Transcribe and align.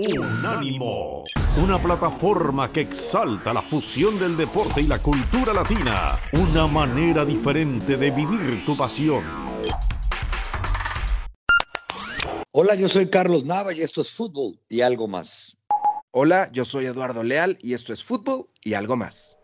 Unánimo, 0.00 1.24
una 1.60 1.76
plataforma 1.76 2.70
que 2.70 2.82
exalta 2.82 3.52
la 3.52 3.60
fusión 3.60 4.16
del 4.16 4.36
deporte 4.36 4.80
y 4.80 4.86
la 4.86 5.00
cultura 5.00 5.52
latina, 5.52 6.20
una 6.34 6.68
manera 6.68 7.24
diferente 7.24 7.96
de 7.96 8.12
vivir 8.12 8.64
tu 8.64 8.76
pasión. 8.76 9.24
Hola, 12.52 12.76
yo 12.76 12.88
soy 12.88 13.10
Carlos 13.10 13.44
Nava 13.44 13.74
y 13.74 13.80
esto 13.80 14.02
es 14.02 14.12
fútbol 14.12 14.60
y 14.68 14.82
algo 14.82 15.08
más. 15.08 15.58
Hola, 16.12 16.48
yo 16.52 16.64
soy 16.64 16.86
Eduardo 16.86 17.24
Leal 17.24 17.58
y 17.60 17.74
esto 17.74 17.92
es 17.92 18.04
fútbol 18.04 18.48
y 18.62 18.74
algo 18.74 18.96
más. 18.96 19.37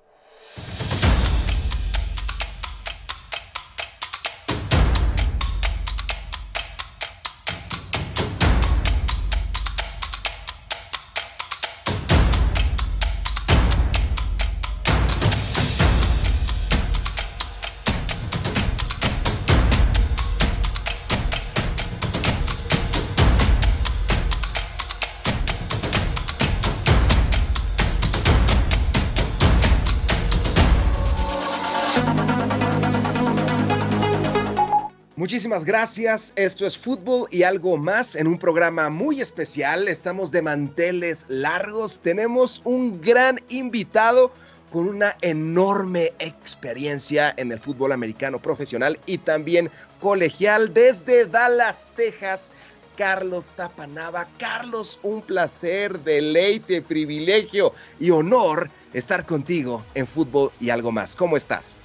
Gracias. 35.63 36.33
Esto 36.35 36.67
es 36.67 36.77
Fútbol 36.77 37.29
y 37.31 37.45
algo 37.45 37.77
más 37.77 38.17
en 38.17 38.27
un 38.27 38.39
programa 38.39 38.91
muy 38.91 39.21
especial. 39.21 39.87
Estamos 39.87 40.33
de 40.33 40.43
manteles 40.43 41.27
largos. 41.29 42.01
Tenemos 42.01 42.61
un 42.65 43.01
gran 43.01 43.39
invitado 43.51 44.33
con 44.73 44.89
una 44.89 45.17
enorme 45.21 46.13
experiencia 46.19 47.33
en 47.37 47.53
el 47.53 47.61
fútbol 47.61 47.93
americano 47.93 48.43
profesional 48.43 48.99
y 49.07 49.19
también 49.19 49.71
colegial 50.01 50.75
desde 50.75 51.27
Dallas, 51.27 51.87
Texas. 51.95 52.51
Carlos 52.97 53.45
Tapanava. 53.57 54.27
Carlos, 54.39 55.01
un 55.03 55.21
placer, 55.21 55.99
deleite, 56.01 56.81
privilegio 56.81 57.73
y 57.99 58.11
honor 58.11 58.71
estar 58.93 59.27
contigo 59.27 59.85
en 59.95 60.07
fútbol 60.07 60.51
y 60.61 60.71
algo 60.71 60.93
más. 60.93 61.17
¿Cómo 61.17 61.37
estás? 61.37 61.79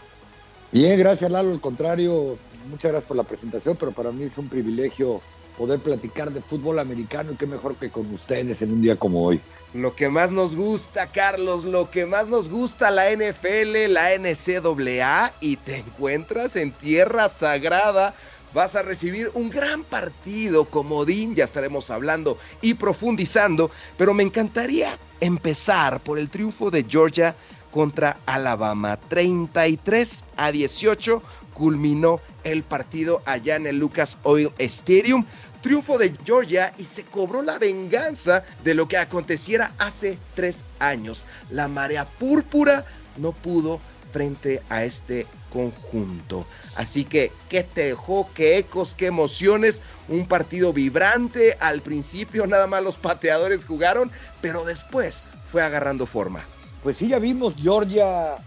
Bien, 0.71 0.99
gracias 0.99 1.31
Lalo. 1.31 1.51
Al 1.51 1.61
contrario, 1.61 2.37
muchas 2.69 2.91
gracias 2.91 3.07
por 3.07 3.17
la 3.17 3.23
presentación, 3.23 3.75
pero 3.77 3.91
para 3.91 4.11
mí 4.11 4.23
es 4.23 4.37
un 4.37 4.47
privilegio 4.47 5.21
poder 5.57 5.79
platicar 5.79 6.31
de 6.31 6.41
fútbol 6.41 6.79
americano 6.79 7.33
y 7.33 7.35
qué 7.35 7.45
mejor 7.45 7.75
que 7.75 7.89
con 7.89 8.11
ustedes 8.13 8.61
en 8.61 8.71
un 8.71 8.81
día 8.81 8.95
como 8.95 9.25
hoy. 9.25 9.41
Lo 9.73 9.93
que 9.93 10.07
más 10.09 10.31
nos 10.31 10.55
gusta, 10.55 11.07
Carlos, 11.07 11.65
lo 11.65 11.91
que 11.91 12.05
más 12.05 12.27
nos 12.27 12.49
gusta 12.49 12.89
la 12.89 13.11
NFL, 13.11 13.91
la 13.91 14.17
NCAA 14.17 15.33
y 15.41 15.57
te 15.57 15.77
encuentras 15.77 16.55
en 16.55 16.71
tierra 16.71 17.27
sagrada. 17.27 18.15
Vas 18.53 18.75
a 18.75 18.81
recibir 18.81 19.29
un 19.35 19.49
gran 19.49 19.83
partido 19.83 20.65
comodín, 20.65 21.35
ya 21.35 21.43
estaremos 21.43 21.91
hablando 21.91 22.39
y 22.61 22.75
profundizando, 22.75 23.69
pero 23.97 24.13
me 24.13 24.23
encantaría 24.23 24.97
empezar 25.19 25.99
por 25.99 26.17
el 26.17 26.29
triunfo 26.29 26.71
de 26.71 26.85
Georgia 26.87 27.35
contra 27.69 28.17
Alabama. 28.25 28.97
33 29.09 30.23
a 30.37 30.51
18 30.51 31.21
culminó 31.53 32.21
el 32.43 32.63
partido 32.63 33.21
allá 33.25 33.55
en 33.55 33.67
el 33.67 33.77
Lucas 33.77 34.17
Oil 34.23 34.51
Stadium. 34.57 35.25
Triunfo 35.61 35.97
de 35.97 36.15
Georgia 36.25 36.73
y 36.77 36.85
se 36.85 37.03
cobró 37.03 37.41
la 37.41 37.59
venganza 37.59 38.43
de 38.63 38.73
lo 38.73 38.87
que 38.87 38.97
aconteciera 38.97 39.73
hace 39.77 40.17
tres 40.33 40.63
años. 40.79 41.25
La 41.49 41.67
marea 41.67 42.05
púrpura 42.05 42.85
no 43.17 43.33
pudo 43.33 43.81
frente 44.13 44.61
a 44.69 44.83
este 44.83 45.27
conjunto. 45.51 46.45
Así 46.77 47.05
que, 47.05 47.31
¿qué 47.49 47.63
te 47.63 47.87
dejó? 47.87 48.29
¿Qué 48.33 48.57
ecos? 48.57 48.95
¿Qué 48.95 49.07
emociones? 49.07 49.81
Un 50.07 50.27
partido 50.27 50.71
vibrante. 50.71 51.57
Al 51.59 51.81
principio 51.81 52.47
nada 52.47 52.67
más 52.67 52.83
los 52.83 52.97
pateadores 52.97 53.65
jugaron, 53.65 54.11
pero 54.41 54.63
después 54.63 55.23
fue 55.47 55.61
agarrando 55.61 56.05
forma. 56.05 56.43
Pues 56.83 56.97
sí, 56.97 57.09
ya 57.09 57.19
vimos 57.19 57.55
Georgia 57.57 58.37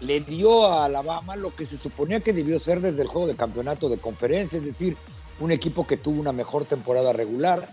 le 0.00 0.20
dio 0.20 0.66
a 0.66 0.86
Alabama 0.86 1.36
lo 1.36 1.54
que 1.54 1.66
se 1.66 1.76
suponía 1.76 2.20
que 2.20 2.32
debió 2.32 2.58
ser 2.58 2.80
desde 2.80 3.02
el 3.02 3.08
juego 3.08 3.26
de 3.26 3.36
campeonato 3.36 3.88
de 3.88 3.98
conferencia, 3.98 4.58
es 4.58 4.64
decir, 4.64 4.96
un 5.38 5.50
equipo 5.50 5.86
que 5.86 5.96
tuvo 5.96 6.20
una 6.20 6.32
mejor 6.32 6.64
temporada 6.64 7.12
regular, 7.12 7.68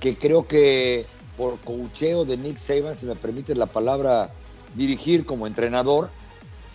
que 0.00 0.16
creo 0.16 0.46
que 0.46 1.06
por 1.36 1.58
cocheo 1.60 2.24
de 2.24 2.36
Nick 2.36 2.58
Saban, 2.58 2.96
si 2.96 3.06
me 3.06 3.16
permite 3.16 3.54
la 3.54 3.66
palabra, 3.66 4.32
dirigir 4.74 5.24
como 5.24 5.46
entrenador, 5.46 6.10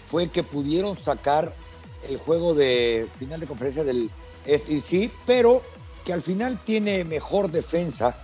fue 0.08 0.30
que 0.30 0.44
pudieron 0.44 0.98
sacar 0.98 1.54
el 2.08 2.18
juego 2.18 2.54
de 2.54 3.08
final 3.18 3.40
de 3.40 3.48
conferencia 3.48 3.84
del 3.84 4.10
SEC, 4.46 5.12
pero 5.26 5.62
que 6.06 6.14
al 6.14 6.22
final 6.22 6.60
tiene 6.64 7.04
mejor 7.04 7.52
defensa, 7.52 8.18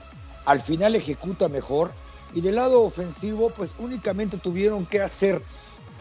al 0.46 0.62
final 0.62 0.96
ejecuta 0.96 1.50
mejor, 1.50 1.92
y 2.34 2.42
del 2.42 2.56
lado 2.56 2.84
ofensivo, 2.84 3.50
pues 3.50 3.72
únicamente 3.80 4.38
tuvieron 4.38 4.86
que 4.86 5.02
hacer 5.02 5.42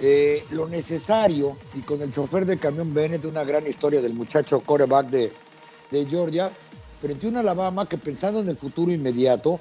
eh, 0.01 0.45
lo 0.51 0.69
necesario 0.69 1.57
y 1.75 1.81
con 1.81 2.01
el 2.03 2.13
chofer 2.13 2.47
del 2.47 2.59
camión 2.59 2.95
Bennett, 2.95 3.25
una 3.25 3.45
gran 3.45 3.67
historia 3.67 4.01
del 4.01 4.15
muchacho 4.15 4.61
coreback 4.61 5.09
de, 5.09 5.33
de 5.91 6.07
Georgia, 6.07 6.51
frente 7.01 7.27
a 7.27 7.31
un 7.31 7.37
Alabama 7.37 7.89
que 7.89 7.99
pensando 7.99 8.41
en 8.41 8.49
el 8.49 8.57
futuro 8.57 8.93
inmediato, 8.93 9.61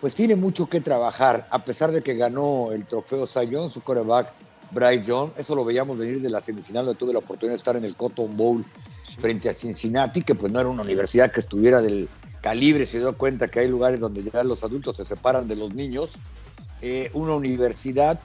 pues 0.00 0.14
tiene 0.14 0.36
mucho 0.36 0.68
que 0.68 0.80
trabajar, 0.80 1.46
a 1.50 1.64
pesar 1.64 1.92
de 1.92 2.02
que 2.02 2.14
ganó 2.14 2.72
el 2.72 2.84
trofeo 2.84 3.26
Sion, 3.26 3.70
su 3.70 3.80
coreback 3.80 4.32
Bryce 4.70 5.04
Young, 5.04 5.30
eso 5.38 5.54
lo 5.54 5.64
veíamos 5.64 5.96
venir 5.96 6.20
de 6.20 6.30
la 6.30 6.40
semifinal 6.40 6.86
donde 6.86 6.98
tuve 6.98 7.12
la 7.12 7.20
oportunidad 7.20 7.52
de 7.52 7.58
estar 7.58 7.76
en 7.76 7.84
el 7.84 7.96
Cotton 7.96 8.36
Bowl 8.36 8.64
frente 9.18 9.48
a 9.48 9.54
Cincinnati, 9.54 10.22
que 10.22 10.34
pues 10.34 10.52
no 10.52 10.60
era 10.60 10.68
una 10.68 10.82
universidad 10.82 11.30
que 11.30 11.40
estuviera 11.40 11.80
del 11.80 12.08
calibre, 12.40 12.86
se 12.86 12.98
dio 12.98 13.16
cuenta 13.16 13.48
que 13.48 13.60
hay 13.60 13.68
lugares 13.68 14.00
donde 14.00 14.22
ya 14.22 14.44
los 14.44 14.64
adultos 14.64 14.96
se 14.96 15.04
separan 15.04 15.48
de 15.48 15.56
los 15.56 15.74
niños, 15.74 16.10
eh, 16.82 17.10
una 17.14 17.34
universidad 17.34 18.20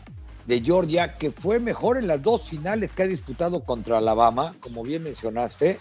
de 0.50 0.62
Georgia, 0.62 1.14
que 1.14 1.30
fue 1.30 1.60
mejor 1.60 1.98
en 1.98 2.08
las 2.08 2.24
dos 2.24 2.50
finales 2.50 2.92
que 2.92 3.04
ha 3.04 3.08
disputado 3.08 3.64
contra 3.64 4.00
Alabama, 4.00 4.56
como 4.60 4.82
bien 4.82 5.04
mencionaste, 5.04 5.80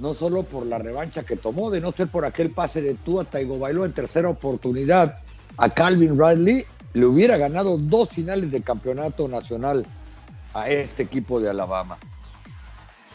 no 0.00 0.12
solo 0.12 0.42
por 0.42 0.66
la 0.66 0.78
revancha 0.78 1.22
que 1.22 1.36
tomó, 1.36 1.70
de 1.70 1.80
no 1.80 1.92
ser 1.92 2.08
por 2.08 2.24
aquel 2.24 2.50
pase 2.50 2.82
de 2.82 2.94
Tua 2.94 3.28
Bailó 3.60 3.84
en 3.84 3.92
tercera 3.92 4.28
oportunidad 4.28 5.20
a 5.56 5.70
Calvin 5.70 6.18
Ridley, 6.18 6.66
le 6.94 7.06
hubiera 7.06 7.38
ganado 7.38 7.78
dos 7.78 8.08
finales 8.08 8.50
de 8.50 8.60
campeonato 8.60 9.28
nacional 9.28 9.86
a 10.52 10.68
este 10.68 11.04
equipo 11.04 11.38
de 11.38 11.50
Alabama. 11.50 11.96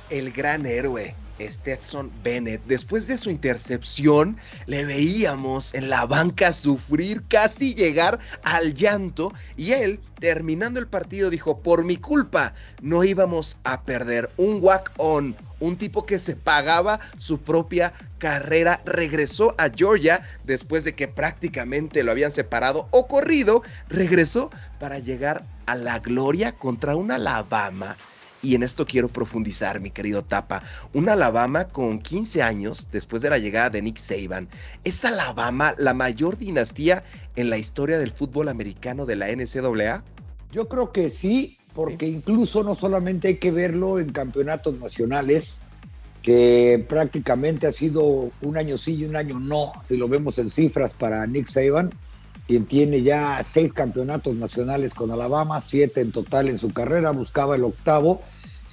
El 0.10 0.32
gran 0.32 0.66
héroe, 0.66 1.14
Stetson 1.40 2.12
Bennett. 2.22 2.64
Después 2.66 3.08
de 3.08 3.18
su 3.18 3.30
intercepción, 3.30 4.38
le 4.66 4.86
veíamos 4.86 5.74
en 5.74 5.90
la 5.90 6.06
banca 6.06 6.54
sufrir, 6.54 7.24
casi 7.28 7.74
llegar 7.74 8.20
al 8.44 8.74
llanto, 8.74 9.34
y 9.58 9.72
él, 9.72 10.00
terminando 10.20 10.80
el 10.80 10.88
partido, 10.88 11.30
dijo, 11.30 11.60
por 11.60 11.84
mi 11.84 11.98
culpa, 11.98 12.54
no 12.82 13.04
íbamos 13.04 13.58
a 13.64 13.84
perder 13.84 14.30
un 14.38 14.60
walk-on. 14.62 15.36
Un 15.60 15.78
tipo 15.78 16.06
que 16.06 16.20
se 16.20 16.36
pagaba 16.36 17.00
su 17.18 17.40
propia 17.40 17.94
carrera 18.18 18.82
regresó 18.86 19.56
a 19.58 19.70
Georgia 19.74 20.22
después 20.44 20.84
de 20.84 20.94
que 20.94 21.08
prácticamente 21.08 22.04
lo 22.04 22.12
habían 22.12 22.34
separado 22.34 22.90
o 22.92 23.08
corrido. 23.08 23.64
Regresó 23.88 24.50
para 24.80 25.00
llegar 25.00 25.46
a 25.66 25.76
la 25.76 26.00
gloria 26.00 26.52
contra 26.52 26.98
un 26.98 27.12
Alabama 27.12 27.96
y 28.44 28.56
en 28.56 28.62
esto 28.62 28.86
quiero 28.86 29.08
profundizar, 29.08 29.80
mi 29.80 29.90
querido 29.90 30.22
Tapa. 30.22 30.62
Un 30.94 31.08
Alabama 31.08 31.70
con 31.70 32.00
15 32.00 32.44
años 32.44 32.90
después 32.92 33.22
de 33.22 33.30
la 33.30 33.40
llegada 33.40 33.70
de 33.70 33.82
Nick 33.82 33.98
Saban. 33.98 34.50
¿Es 34.84 35.04
Alabama 35.06 35.74
la 35.78 35.94
mayor 35.94 36.38
dinastía 36.38 37.04
en 37.38 37.50
la 37.50 37.58
historia 37.58 37.98
del 37.98 38.12
fútbol 38.12 38.50
americano 38.50 39.06
de 39.06 39.16
la 39.16 39.28
NCAA? 39.34 40.04
Yo 40.52 40.68
creo 40.68 40.92
que 40.92 41.10
sí, 41.10 41.58
porque 41.74 42.06
incluso 42.06 42.64
no 42.64 42.76
solamente 42.76 43.30
hay 43.30 43.38
que 43.38 43.52
verlo 43.52 43.98
en 43.98 44.12
campeonatos 44.12 44.78
nacionales, 44.78 45.62
que 46.22 46.86
prácticamente 46.88 47.66
ha 47.66 47.72
sido 47.72 48.30
un 48.42 48.58
año 48.58 48.78
sí 48.78 48.96
y 48.96 49.06
un 49.06 49.16
año 49.16 49.40
no, 49.40 49.72
si 49.84 49.98
lo 49.98 50.10
vemos 50.10 50.38
en 50.38 50.50
cifras 50.50 50.94
para 50.94 51.26
Nick 51.28 51.48
Saban, 51.48 51.92
quien 52.48 52.66
tiene 52.66 53.02
ya 53.02 53.42
seis 53.44 53.72
campeonatos 53.72 54.36
nacionales 54.36 54.94
con 54.94 55.12
Alabama, 55.12 55.62
siete 55.62 56.02
en 56.02 56.12
total 56.12 56.50
en 56.50 56.58
su 56.58 56.70
carrera, 56.70 57.12
buscaba 57.12 57.56
el 57.56 57.64
octavo, 57.64 58.22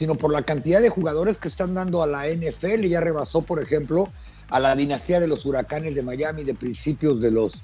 sino 0.00 0.14
por 0.14 0.32
la 0.32 0.44
cantidad 0.44 0.80
de 0.80 0.88
jugadores 0.88 1.36
que 1.36 1.46
están 1.46 1.74
dando 1.74 2.02
a 2.02 2.06
la 2.06 2.26
NFL. 2.26 2.86
Ya 2.86 3.00
rebasó, 3.00 3.42
por 3.42 3.60
ejemplo, 3.60 4.08
a 4.48 4.58
la 4.58 4.74
dinastía 4.74 5.20
de 5.20 5.28
los 5.28 5.44
huracanes 5.44 5.94
de 5.94 6.02
Miami 6.02 6.42
de 6.42 6.54
principios 6.54 7.20
de 7.20 7.30
los 7.30 7.60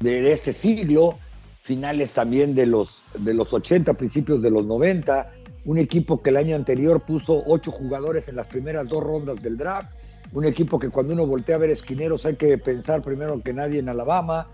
de 0.00 0.32
este 0.32 0.54
siglo, 0.54 1.18
finales 1.60 2.14
también 2.14 2.54
de 2.54 2.64
los 2.64 3.02
de 3.18 3.34
los 3.34 3.52
80, 3.52 3.92
principios 3.98 4.40
de 4.40 4.50
los 4.50 4.64
90, 4.64 5.30
un 5.66 5.76
equipo 5.76 6.22
que 6.22 6.30
el 6.30 6.38
año 6.38 6.56
anterior 6.56 7.02
puso 7.02 7.44
ocho 7.46 7.70
jugadores 7.70 8.28
en 8.28 8.36
las 8.36 8.46
primeras 8.46 8.88
dos 8.88 9.04
rondas 9.04 9.42
del 9.42 9.58
draft, 9.58 9.90
un 10.32 10.46
equipo 10.46 10.78
que 10.78 10.88
cuando 10.88 11.12
uno 11.12 11.26
voltea 11.26 11.56
a 11.56 11.58
ver 11.58 11.68
esquineros 11.68 12.24
hay 12.24 12.36
que 12.36 12.56
pensar 12.56 13.02
primero 13.02 13.42
que 13.42 13.52
nadie 13.52 13.80
en 13.80 13.90
Alabama, 13.90 14.48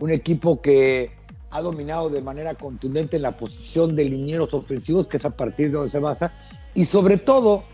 un 0.00 0.10
equipo 0.12 0.62
que 0.62 1.10
ha 1.50 1.60
dominado 1.60 2.08
de 2.08 2.22
manera 2.22 2.54
contundente 2.54 3.16
en 3.16 3.22
la 3.22 3.36
posición 3.36 3.96
de 3.96 4.04
linieros 4.06 4.54
ofensivos, 4.54 5.08
que 5.08 5.18
es 5.18 5.26
a 5.26 5.36
partir 5.36 5.66
de 5.66 5.72
donde 5.74 5.90
se 5.90 6.00
basa, 6.00 6.32
y 6.74 6.84
sobre 6.84 7.16
todo 7.16 7.64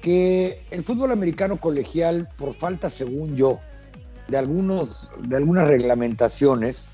que 0.00 0.62
el 0.70 0.84
fútbol 0.84 1.12
americano 1.12 1.60
colegial, 1.60 2.28
por 2.36 2.54
falta, 2.54 2.90
según 2.90 3.36
yo, 3.36 3.60
de, 4.28 4.36
algunos, 4.36 5.10
de 5.26 5.36
algunas 5.36 5.66
reglamentaciones, 5.66 6.90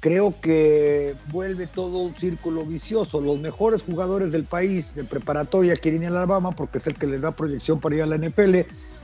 creo 0.00 0.40
que 0.40 1.14
vuelve 1.32 1.66
todo 1.66 1.98
un 1.98 2.14
círculo 2.14 2.64
vicioso. 2.64 3.20
Los 3.20 3.38
mejores 3.40 3.82
jugadores 3.82 4.30
del 4.30 4.44
país 4.44 4.94
de 4.94 5.04
preparatoria 5.04 5.76
quieren 5.76 6.02
ir 6.02 6.08
a 6.08 6.12
Alabama 6.12 6.52
porque 6.52 6.78
es 6.78 6.86
el 6.86 6.94
que 6.94 7.06
les 7.06 7.20
da 7.20 7.32
proyección 7.32 7.80
para 7.80 7.96
ir 7.96 8.02
a 8.02 8.06
la 8.06 8.16
NFL. 8.16 8.58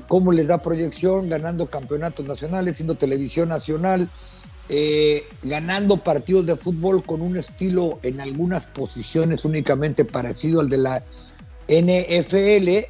¿Cómo 0.09 0.33
les 0.33 0.47
da 0.47 0.63
proyección? 0.63 1.29
Ganando 1.29 1.67
campeonatos 1.67 2.27
nacionales, 2.27 2.77
siendo 2.77 2.95
televisión 2.95 3.49
nacional, 3.49 4.11
eh, 4.69 5.27
ganando 5.43 5.97
partidos 5.97 6.47
de 6.47 6.57
fútbol 6.57 7.03
con 7.03 7.21
un 7.21 7.37
estilo 7.37 7.99
en 8.03 8.21
algunas 8.21 8.67
posiciones 8.67 9.45
únicamente 9.45 10.05
parecido 10.05 10.61
al 10.61 10.69
de 10.69 10.79
la 10.79 11.05
NFL 11.69 12.87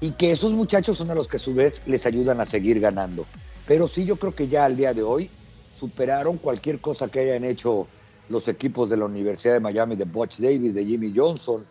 y 0.00 0.10
que 0.12 0.32
esos 0.32 0.52
muchachos 0.52 0.98
son 0.98 1.10
a 1.10 1.14
los 1.14 1.28
que 1.28 1.38
a 1.38 1.40
su 1.40 1.54
vez 1.54 1.82
les 1.86 2.06
ayudan 2.06 2.40
a 2.40 2.46
seguir 2.46 2.80
ganando. 2.80 3.26
Pero 3.66 3.88
sí 3.88 4.04
yo 4.04 4.16
creo 4.16 4.34
que 4.34 4.48
ya 4.48 4.64
al 4.64 4.76
día 4.76 4.94
de 4.94 5.02
hoy 5.02 5.30
superaron 5.72 6.38
cualquier 6.38 6.80
cosa 6.80 7.08
que 7.08 7.20
hayan 7.20 7.44
hecho 7.44 7.86
los 8.28 8.48
equipos 8.48 8.90
de 8.90 8.96
la 8.96 9.06
Universidad 9.06 9.54
de 9.54 9.60
Miami, 9.60 9.96
de 9.96 10.04
Butch 10.04 10.38
Davis, 10.38 10.74
de 10.74 10.84
Jimmy 10.84 11.12
Johnson, 11.14 11.64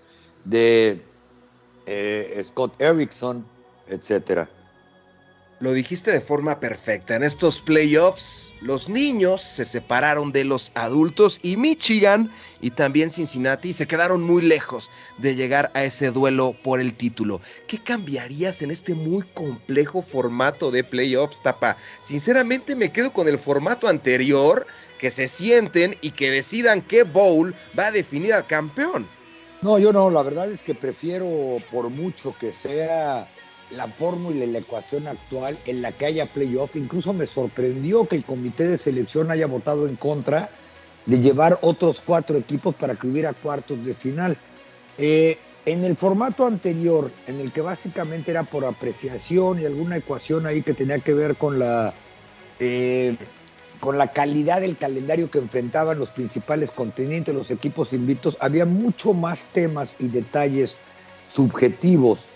de 0.43 1.01
eh, 1.85 2.41
Scott 2.43 2.81
Erickson, 2.81 3.45
etcétera. 3.87 4.49
Lo 5.59 5.73
dijiste 5.73 6.11
de 6.11 6.21
forma 6.21 6.59
perfecta. 6.59 7.15
En 7.15 7.23
estos 7.23 7.63
playoffs, 7.63 8.53
los 8.61 8.89
niños 8.89 9.41
se 9.41 9.65
separaron 9.65 10.31
de 10.31 10.43
los 10.43 10.71
adultos 10.75 11.39
y 11.41 11.57
Michigan 11.57 12.31
y 12.61 12.69
también 12.69 13.09
Cincinnati 13.09 13.73
se 13.73 13.87
quedaron 13.87 14.21
muy 14.21 14.43
lejos 14.43 14.91
de 15.17 15.35
llegar 15.35 15.71
a 15.73 15.83
ese 15.83 16.11
duelo 16.11 16.55
por 16.63 16.79
el 16.79 16.93
título. 16.93 17.41
¿Qué 17.65 17.79
cambiarías 17.79 18.61
en 18.61 18.69
este 18.69 18.93
muy 18.93 19.23
complejo 19.33 20.03
formato 20.03 20.69
de 20.69 20.83
playoffs, 20.83 21.41
Tapa? 21.41 21.75
Sinceramente 22.01 22.75
me 22.75 22.91
quedo 22.91 23.11
con 23.11 23.27
el 23.27 23.39
formato 23.39 23.87
anterior, 23.87 24.67
que 24.99 25.09
se 25.09 25.27
sienten 25.27 25.97
y 26.01 26.11
que 26.11 26.29
decidan 26.29 26.83
qué 26.83 27.01
bowl 27.01 27.55
va 27.77 27.87
a 27.87 27.91
definir 27.91 28.31
al 28.31 28.45
campeón. 28.45 29.07
No, 29.63 29.79
yo 29.79 29.91
no, 29.91 30.11
la 30.11 30.21
verdad 30.21 30.51
es 30.51 30.61
que 30.61 30.75
prefiero 30.75 31.57
por 31.71 31.89
mucho 31.89 32.35
que 32.39 32.51
sea 32.51 33.27
la 33.71 33.87
fórmula 33.87 34.45
y 34.45 34.51
la 34.51 34.59
ecuación 34.59 35.07
actual 35.07 35.59
en 35.65 35.81
la 35.81 35.91
que 35.91 36.05
haya 36.05 36.25
playoff. 36.25 36.75
Incluso 36.75 37.13
me 37.13 37.25
sorprendió 37.25 38.07
que 38.07 38.15
el 38.15 38.23
comité 38.23 38.67
de 38.67 38.77
selección 38.77 39.31
haya 39.31 39.47
votado 39.47 39.87
en 39.87 39.95
contra 39.95 40.49
de 41.05 41.19
llevar 41.19 41.59
otros 41.61 42.01
cuatro 42.05 42.37
equipos 42.37 42.75
para 42.75 42.95
que 42.95 43.07
hubiera 43.07 43.33
cuartos 43.33 43.83
de 43.85 43.93
final. 43.93 44.37
Eh, 44.97 45.37
en 45.65 45.83
el 45.83 45.97
formato 45.97 46.45
anterior, 46.45 47.11
en 47.27 47.39
el 47.39 47.51
que 47.51 47.61
básicamente 47.61 48.31
era 48.31 48.43
por 48.43 48.63
apreciación 48.63 49.61
y 49.61 49.65
alguna 49.65 49.97
ecuación 49.97 50.45
ahí 50.45 50.61
que 50.61 50.73
tenía 50.73 50.99
que 50.99 51.13
ver 51.13 51.35
con 51.35 51.59
la, 51.59 51.93
eh, 52.59 53.17
con 53.81 53.97
la 53.97 54.11
calidad 54.11 54.61
del 54.61 54.77
calendario 54.77 55.29
que 55.29 55.39
enfrentaban 55.39 55.99
los 55.99 56.09
principales 56.09 56.71
continentes, 56.71 57.35
los 57.35 57.51
equipos 57.51 57.91
invictos, 57.91 58.37
había 58.39 58.65
mucho 58.65 59.13
más 59.13 59.45
temas 59.51 59.95
y 59.99 60.07
detalles 60.07 60.77
subjetivos 61.29 62.29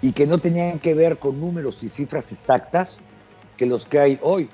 y 0.00 0.12
que 0.12 0.26
no 0.26 0.38
tenían 0.38 0.78
que 0.78 0.94
ver 0.94 1.18
con 1.18 1.40
números 1.40 1.82
y 1.82 1.88
cifras 1.88 2.30
exactas 2.32 3.04
que 3.56 3.66
los 3.66 3.86
que 3.86 3.98
hay 3.98 4.18
hoy. 4.22 4.48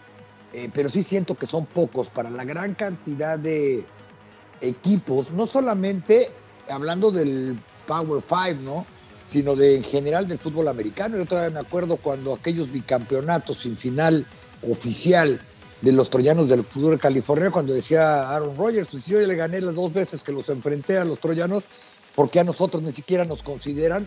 Eh, 0.53 0.71
pero 0.73 0.89
sí 0.89 1.03
siento 1.03 1.35
que 1.35 1.47
son 1.47 1.67
pocos 1.67 2.09
para 2.09 2.31
la 2.31 2.45
gran 2.45 2.75
cantidad 2.75 3.39
de 3.39 3.85
equipos, 4.61 5.31
no 5.33 5.47
solamente 5.47 6.31
hablando 6.69 7.11
del 7.11 7.59
Power 7.87 8.23
Five, 8.23 8.61
¿no? 8.63 8.87
sino 9.27 9.57
de 9.57 9.77
en 9.77 9.85
general 9.85 10.29
del 10.29 10.39
fútbol 10.39 10.69
americano. 10.69 11.17
Yo 11.17 11.25
todavía 11.27 11.51
me 11.51 11.67
acuerdo 11.67 11.97
cuando 11.97 12.35
aquellos 12.35 12.71
bicampeonatos 12.71 13.61
sin 13.61 13.77
final 13.77 14.27
oficial 14.63 15.41
de 15.81 15.93
los 15.93 16.09
troyanos 16.09 16.49
del 16.49 16.65
fútbol 16.65 16.93
de 16.93 16.99
California, 16.99 17.51
cuando 17.51 17.75
decía 17.75 18.31
Aaron 18.31 18.57
Rodgers, 18.57 18.89
pues 18.91 19.07
yo 19.07 19.19
le 19.19 19.35
gané 19.35 19.61
las 19.61 19.75
dos 19.75 19.93
veces 19.93 20.23
que 20.23 20.33
los 20.33 20.49
enfrenté 20.49 20.97
a 20.97 21.05
los 21.05 21.19
troyanos, 21.21 21.65
porque 22.15 22.41
a 22.41 22.45
nosotros 22.45 22.83
ni 22.83 22.93
siquiera 22.93 23.25
nos 23.25 23.43
consideran 23.43 24.07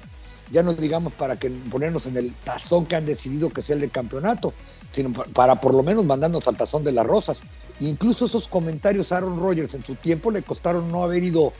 ya 0.52 0.64
no 0.64 0.74
digamos 0.74 1.14
para 1.14 1.38
que 1.38 1.50
ponernos 1.50 2.06
en 2.06 2.18
el 2.18 2.34
tazón 2.44 2.86
que 2.86 2.96
han 2.96 3.06
decidido 3.06 3.50
que 3.50 3.62
sea 3.62 3.76
el 3.76 3.82
de 3.82 3.90
campeonato, 3.90 4.54
sino 4.92 5.12
para 5.12 5.60
por 5.60 5.74
lo 5.74 5.84
menos 5.84 6.06
mandarnos 6.06 6.48
al 6.48 6.58
tazón 6.58 6.84
de 6.84 6.92
las 6.92 7.06
rosas. 7.06 7.42
Incluso 7.80 8.26
esos 8.26 8.48
comentarios 8.48 9.12
a 9.12 9.18
Aaron 9.18 9.40
Rodgers 9.40 9.74
en 9.74 9.84
su 9.84 9.96
tiempo 9.96 10.32
le 10.32 10.42
costaron 10.42 10.92
no 10.92 11.04
haber 11.04 11.24
ido 11.24 11.54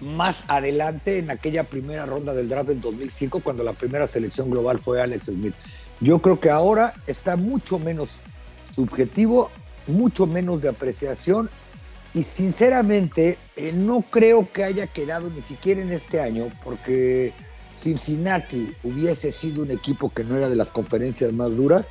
más 0.00 0.44
adelante 0.48 1.18
en 1.18 1.30
aquella 1.30 1.64
primera 1.64 2.04
ronda 2.04 2.34
del 2.34 2.48
draft 2.48 2.70
en 2.70 2.80
2005 2.80 3.40
cuando 3.40 3.64
la 3.64 3.72
primera 3.72 4.06
selección 4.06 4.50
global 4.50 4.78
fue 4.78 5.00
Alex 5.00 5.26
Smith. 5.26 5.54
Yo 6.00 6.18
creo 6.20 6.38
que 6.38 6.50
ahora 6.50 6.92
está 7.06 7.36
mucho 7.36 7.78
menos 7.78 8.20
subjetivo, 8.74 9.50
mucho 9.86 10.26
menos 10.26 10.60
de 10.60 10.68
apreciación 10.68 11.48
y 12.12 12.22
sinceramente 12.22 13.38
eh, 13.56 13.72
no 13.72 14.02
creo 14.02 14.50
que 14.52 14.64
haya 14.64 14.86
quedado 14.86 15.30
ni 15.30 15.40
siquiera 15.40 15.80
en 15.80 15.92
este 15.92 16.20
año 16.20 16.48
porque 16.62 17.32
Cincinnati 17.80 18.74
hubiese 18.82 19.32
sido 19.32 19.62
un 19.62 19.70
equipo 19.70 20.08
que 20.08 20.24
no 20.24 20.36
era 20.36 20.48
de 20.48 20.56
las 20.56 20.70
conferencias 20.70 21.34
más 21.34 21.56
duras, 21.56 21.86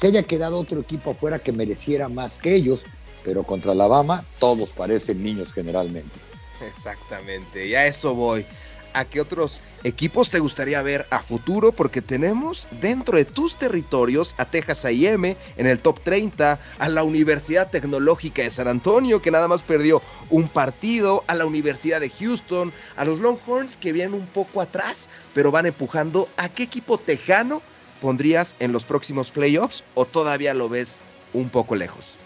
que 0.00 0.08
haya 0.08 0.22
quedado 0.22 0.58
otro 0.58 0.80
equipo 0.80 1.10
afuera 1.10 1.38
que 1.38 1.52
mereciera 1.52 2.08
más 2.08 2.38
que 2.38 2.54
ellos, 2.54 2.84
pero 3.24 3.42
contra 3.42 3.72
Alabama 3.72 4.24
todos 4.38 4.70
parecen 4.70 5.22
niños 5.22 5.52
generalmente. 5.52 6.20
Exactamente, 6.66 7.66
y 7.66 7.74
a 7.74 7.86
eso 7.86 8.14
voy 8.14 8.46
a 8.94 9.04
qué 9.04 9.20
otros 9.20 9.60
equipos 9.84 10.30
te 10.30 10.38
gustaría 10.38 10.82
ver 10.82 11.06
a 11.10 11.22
futuro, 11.22 11.72
porque 11.72 12.02
tenemos 12.02 12.68
dentro 12.80 13.16
de 13.16 13.24
tus 13.24 13.56
territorios 13.56 14.34
a 14.38 14.44
Texas 14.44 14.84
AM 14.84 15.24
en 15.24 15.66
el 15.66 15.78
top 15.78 16.00
30, 16.00 16.58
a 16.78 16.88
la 16.88 17.02
Universidad 17.02 17.70
Tecnológica 17.70 18.42
de 18.42 18.50
San 18.50 18.68
Antonio, 18.68 19.22
que 19.22 19.30
nada 19.30 19.48
más 19.48 19.62
perdió 19.62 20.02
un 20.28 20.48
partido, 20.48 21.24
a 21.26 21.34
la 21.34 21.46
Universidad 21.46 22.00
de 22.00 22.10
Houston, 22.10 22.72
a 22.96 23.04
los 23.04 23.20
Longhorns 23.20 23.76
que 23.76 23.92
vienen 23.92 24.14
un 24.14 24.26
poco 24.26 24.60
atrás, 24.60 25.08
pero 25.34 25.50
van 25.50 25.66
empujando. 25.66 26.28
¿A 26.36 26.48
qué 26.48 26.62
equipo 26.62 26.98
tejano 26.98 27.62
pondrías 28.00 28.56
en 28.60 28.72
los 28.72 28.84
próximos 28.84 29.30
playoffs 29.30 29.84
o 29.94 30.04
todavía 30.04 30.54
lo 30.54 30.68
ves 30.68 31.00
un 31.32 31.48
poco 31.48 31.74
lejos? 31.76 32.19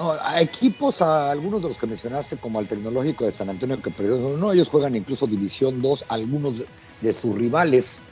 A 0.00 0.40
equipos, 0.40 1.02
a 1.02 1.30
algunos 1.30 1.60
de 1.60 1.68
los 1.68 1.76
que 1.76 1.86
mencionaste, 1.86 2.38
como 2.38 2.58
al 2.58 2.66
Tecnológico 2.66 3.26
de 3.26 3.32
San 3.32 3.50
Antonio, 3.50 3.82
que 3.82 3.90
perdió, 3.90 4.16
no, 4.36 4.52
ellos 4.52 4.68
juegan 4.68 4.96
incluso 4.96 5.26
División 5.26 5.82
2, 5.82 6.06
algunos 6.08 6.62
de, 7.00 7.12
sus 7.12 7.36
rivales 7.36 8.02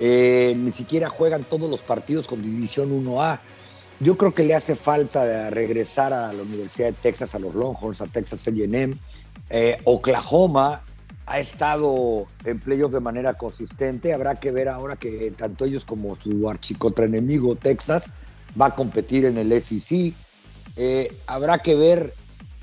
eh, 0.00 0.54
ni 0.56 0.70
siquiera 0.72 1.08
juegan 1.08 1.44
todos 1.44 1.68
los 1.70 1.80
partidos 1.80 2.26
con 2.26 2.42
División 2.42 2.90
1A. 3.04 3.40
Yo 4.00 4.16
creo 4.16 4.32
que 4.32 4.44
le 4.44 4.54
hace 4.54 4.76
falta 4.76 5.50
regresar 5.50 6.12
a 6.12 6.32
la 6.32 6.42
Universidad 6.42 6.88
de 6.88 6.92
Texas, 6.92 7.34
a 7.34 7.38
los 7.38 7.54
Longhorns, 7.54 8.00
a 8.00 8.06
Texas 8.06 8.46
A&M. 8.46 8.94
Eh, 9.50 9.76
Oklahoma 9.84 10.82
ha 11.26 11.40
estado 11.40 12.26
en 12.44 12.60
playoffs 12.60 12.94
de 12.94 13.00
manera 13.00 13.34
consistente. 13.34 14.12
Habrá 14.12 14.36
que 14.36 14.52
ver 14.52 14.68
ahora 14.68 14.96
que 14.96 15.32
tanto 15.36 15.64
ellos 15.64 15.84
como 15.84 16.14
su 16.14 16.48
archicontra 16.48 17.06
enemigo 17.06 17.56
Texas 17.56 18.14
va 18.60 18.66
a 18.66 18.74
competir 18.74 19.24
en 19.24 19.36
el 19.36 19.50
SEC. 19.62 20.14
Eh, 20.78 21.12
habrá 21.26 21.58
que 21.58 21.74
ver 21.74 22.14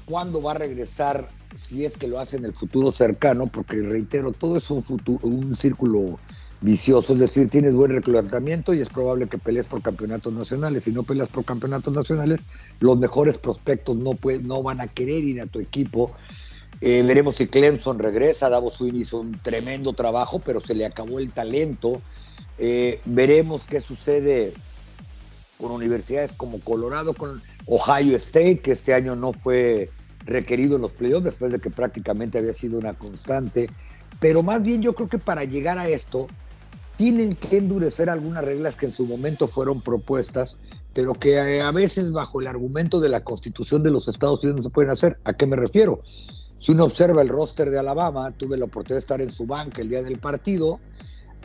cuándo 0.05 0.41
va 0.41 0.51
a 0.51 0.55
regresar, 0.55 1.29
si 1.57 1.83
es 1.83 1.97
que 1.97 2.07
lo 2.07 2.19
hace 2.19 2.37
en 2.37 2.45
el 2.45 2.53
futuro 2.53 2.93
cercano, 2.93 3.47
porque 3.47 3.81
reitero, 3.81 4.31
todo 4.31 4.55
es 4.57 4.69
un, 4.71 4.81
futuro, 4.81 5.19
un 5.27 5.53
círculo 5.55 6.17
vicioso, 6.61 7.13
es 7.13 7.19
decir, 7.19 7.49
tienes 7.49 7.73
buen 7.73 7.91
reclutamiento 7.91 8.73
y 8.73 8.79
es 8.79 8.87
probable 8.87 9.27
que 9.27 9.37
pelees 9.37 9.65
por 9.65 9.81
campeonatos 9.81 10.31
nacionales. 10.31 10.85
Si 10.85 10.93
no 10.93 11.03
peleas 11.03 11.27
por 11.27 11.43
campeonatos 11.43 11.93
nacionales, 11.93 12.39
los 12.79 12.97
mejores 12.97 13.37
prospectos 13.37 13.97
no, 13.97 14.17
no 14.43 14.63
van 14.63 14.79
a 14.79 14.87
querer 14.87 15.23
ir 15.25 15.41
a 15.41 15.47
tu 15.47 15.59
equipo. 15.59 16.11
Eh, 16.79 17.03
veremos 17.05 17.35
si 17.35 17.47
Clemson 17.47 17.99
regresa. 17.99 18.49
Davos 18.49 18.75
Swin 18.75 18.95
hizo 18.95 19.19
un 19.19 19.33
tremendo 19.33 19.91
trabajo, 19.91 20.39
pero 20.39 20.61
se 20.61 20.73
le 20.73 20.85
acabó 20.85 21.19
el 21.19 21.31
talento. 21.31 22.01
Eh, 22.57 23.01
veremos 23.03 23.67
qué 23.67 23.81
sucede 23.81 24.53
con 25.59 25.71
universidades 25.71 26.33
como 26.33 26.59
Colorado, 26.61 27.13
con 27.13 27.41
Ohio 27.67 28.15
State, 28.17 28.59
que 28.59 28.71
este 28.71 28.93
año 28.93 29.15
no 29.15 29.33
fue 29.33 29.89
requerido 30.25 30.75
en 30.75 30.83
los 30.83 30.91
playoffs 30.91 31.25
después 31.25 31.51
de 31.51 31.59
que 31.59 31.69
prácticamente 31.69 32.37
había 32.37 32.53
sido 32.53 32.79
una 32.79 32.93
constante. 32.93 33.69
Pero 34.19 34.43
más 34.43 34.61
bien 34.61 34.81
yo 34.81 34.93
creo 34.93 35.09
que 35.09 35.19
para 35.19 35.43
llegar 35.43 35.77
a 35.77 35.87
esto 35.87 36.27
tienen 36.97 37.33
que 37.33 37.57
endurecer 37.57 38.09
algunas 38.09 38.43
reglas 38.43 38.75
que 38.75 38.85
en 38.85 38.93
su 38.93 39.05
momento 39.05 39.47
fueron 39.47 39.81
propuestas, 39.81 40.57
pero 40.93 41.13
que 41.13 41.61
a 41.61 41.71
veces 41.71 42.11
bajo 42.11 42.39
el 42.39 42.47
argumento 42.47 42.99
de 42.99 43.09
la 43.09 43.23
constitución 43.23 43.83
de 43.83 43.91
los 43.91 44.07
Estados 44.07 44.41
Unidos 44.43 44.57
no 44.57 44.63
se 44.63 44.69
pueden 44.69 44.91
hacer. 44.91 45.19
¿A 45.25 45.33
qué 45.33 45.45
me 45.45 45.55
refiero? 45.55 46.01
Si 46.59 46.71
uno 46.71 46.85
observa 46.85 47.21
el 47.21 47.27
roster 47.27 47.69
de 47.69 47.79
Alabama, 47.79 48.31
tuve 48.31 48.57
la 48.57 48.65
oportunidad 48.65 48.95
de 48.95 48.99
estar 48.99 49.21
en 49.21 49.31
su 49.31 49.45
banca 49.45 49.81
el 49.81 49.89
día 49.89 50.01
del 50.01 50.19
partido, 50.19 50.79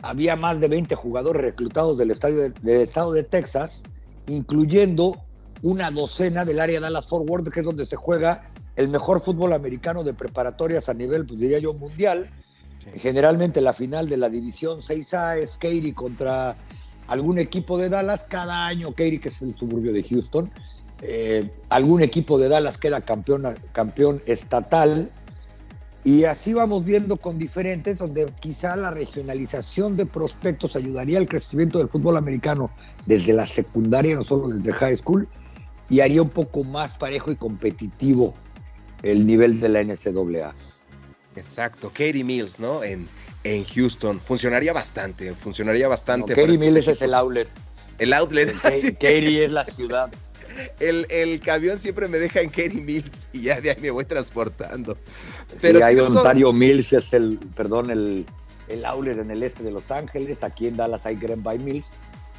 había 0.01 0.35
más 0.35 0.59
de 0.59 0.67
20 0.67 0.95
jugadores 0.95 1.41
reclutados 1.43 1.97
del, 1.97 2.11
estadio 2.11 2.49
del 2.49 2.81
estado 2.81 3.11
de 3.11 3.23
Texas, 3.23 3.83
incluyendo 4.27 5.15
una 5.61 5.91
docena 5.91 6.45
del 6.45 6.59
área 6.59 6.79
Dallas 6.79 7.07
Fort 7.07 7.29
Worth, 7.29 7.49
que 7.49 7.59
es 7.59 7.65
donde 7.65 7.85
se 7.85 7.95
juega 7.95 8.51
el 8.75 8.89
mejor 8.89 9.21
fútbol 9.21 9.53
americano 9.53 10.03
de 10.03 10.13
preparatorias 10.13 10.89
a 10.89 10.93
nivel, 10.93 11.25
pues 11.25 11.39
diría 11.39 11.59
yo, 11.59 11.73
mundial. 11.73 12.29
Generalmente 12.93 13.61
la 13.61 13.73
final 13.73 14.09
de 14.09 14.17
la 14.17 14.29
división 14.29 14.81
6A 14.81 15.37
es 15.37 15.57
Katy 15.57 15.93
contra 15.93 16.57
algún 17.07 17.37
equipo 17.37 17.77
de 17.77 17.89
Dallas. 17.89 18.25
Cada 18.27 18.65
año 18.65 18.89
Katy, 18.89 19.19
que 19.19 19.29
es 19.29 19.41
el 19.41 19.55
suburbio 19.55 19.93
de 19.93 20.03
Houston, 20.03 20.51
eh, 21.03 21.51
algún 21.69 22.01
equipo 22.01 22.39
de 22.39 22.49
Dallas 22.49 22.77
queda 22.77 23.01
campeón, 23.01 23.43
campeón 23.71 24.21
estatal. 24.25 25.11
Y 26.03 26.23
así 26.23 26.53
vamos 26.53 26.83
viendo 26.83 27.15
con 27.17 27.37
diferentes, 27.37 27.99
donde 27.99 28.25
quizá 28.39 28.75
la 28.75 28.89
regionalización 28.89 29.95
de 29.95 30.07
prospectos 30.07 30.75
ayudaría 30.75 31.19
al 31.19 31.27
crecimiento 31.27 31.77
del 31.77 31.89
fútbol 31.89 32.17
americano 32.17 32.71
desde 33.05 33.33
la 33.33 33.45
secundaria, 33.45 34.15
no 34.15 34.23
solo 34.23 34.47
desde 34.47 34.73
high 34.73 34.97
school, 34.97 35.27
y 35.91 35.99
haría 35.99 36.21
un 36.21 36.29
poco 36.29 36.63
más 36.63 36.97
parejo 36.97 37.31
y 37.33 37.35
competitivo 37.35 38.33
el 39.03 39.27
nivel 39.27 39.59
de 39.59 39.67
la 39.67 39.83
NCAA. 39.83 40.55
Exacto, 41.35 41.89
Katie 41.89 42.23
Mills, 42.23 42.59
¿no? 42.59 42.81
En, 42.81 43.05
en 43.43 43.65
Houston. 43.65 44.21
Funcionaría 44.21 44.71
bastante, 44.71 45.33
funcionaría 45.35 45.89
bastante. 45.89 46.33
Katie 46.33 46.57
Mills 46.57 46.87
es 46.87 47.01
el 47.01 47.13
outlet. 47.13 47.49
El 47.99 48.13
outlet. 48.13 48.53
Katie 48.61 49.43
es 49.43 49.51
la 49.51 49.65
ciudad. 49.65 50.09
El, 50.79 51.05
el, 51.09 51.41
camión 51.41 51.77
siempre 51.77 52.07
me 52.07 52.19
deja 52.19 52.39
en 52.39 52.49
Katie 52.49 52.81
Mills 52.81 53.27
y 53.33 53.41
ya 53.41 53.59
de 53.59 53.71
ahí 53.71 53.77
me 53.81 53.91
voy 53.91 54.05
transportando. 54.05 54.97
Pero 55.59 55.79
sí, 55.79 55.83
hay 55.83 55.99
Ontario 55.99 56.53
Mills, 56.53 56.93
es 56.93 57.11
el, 57.11 57.37
perdón, 57.53 57.91
el, 57.91 58.25
el 58.69 58.85
outlet 58.85 59.17
en 59.17 59.29
el 59.29 59.43
este 59.43 59.61
de 59.61 59.71
Los 59.71 59.91
Ángeles. 59.91 60.41
Aquí 60.41 60.67
en 60.67 60.77
Dallas 60.77 61.05
hay 61.05 61.17
Greenville 61.17 61.59
Mills, 61.59 61.91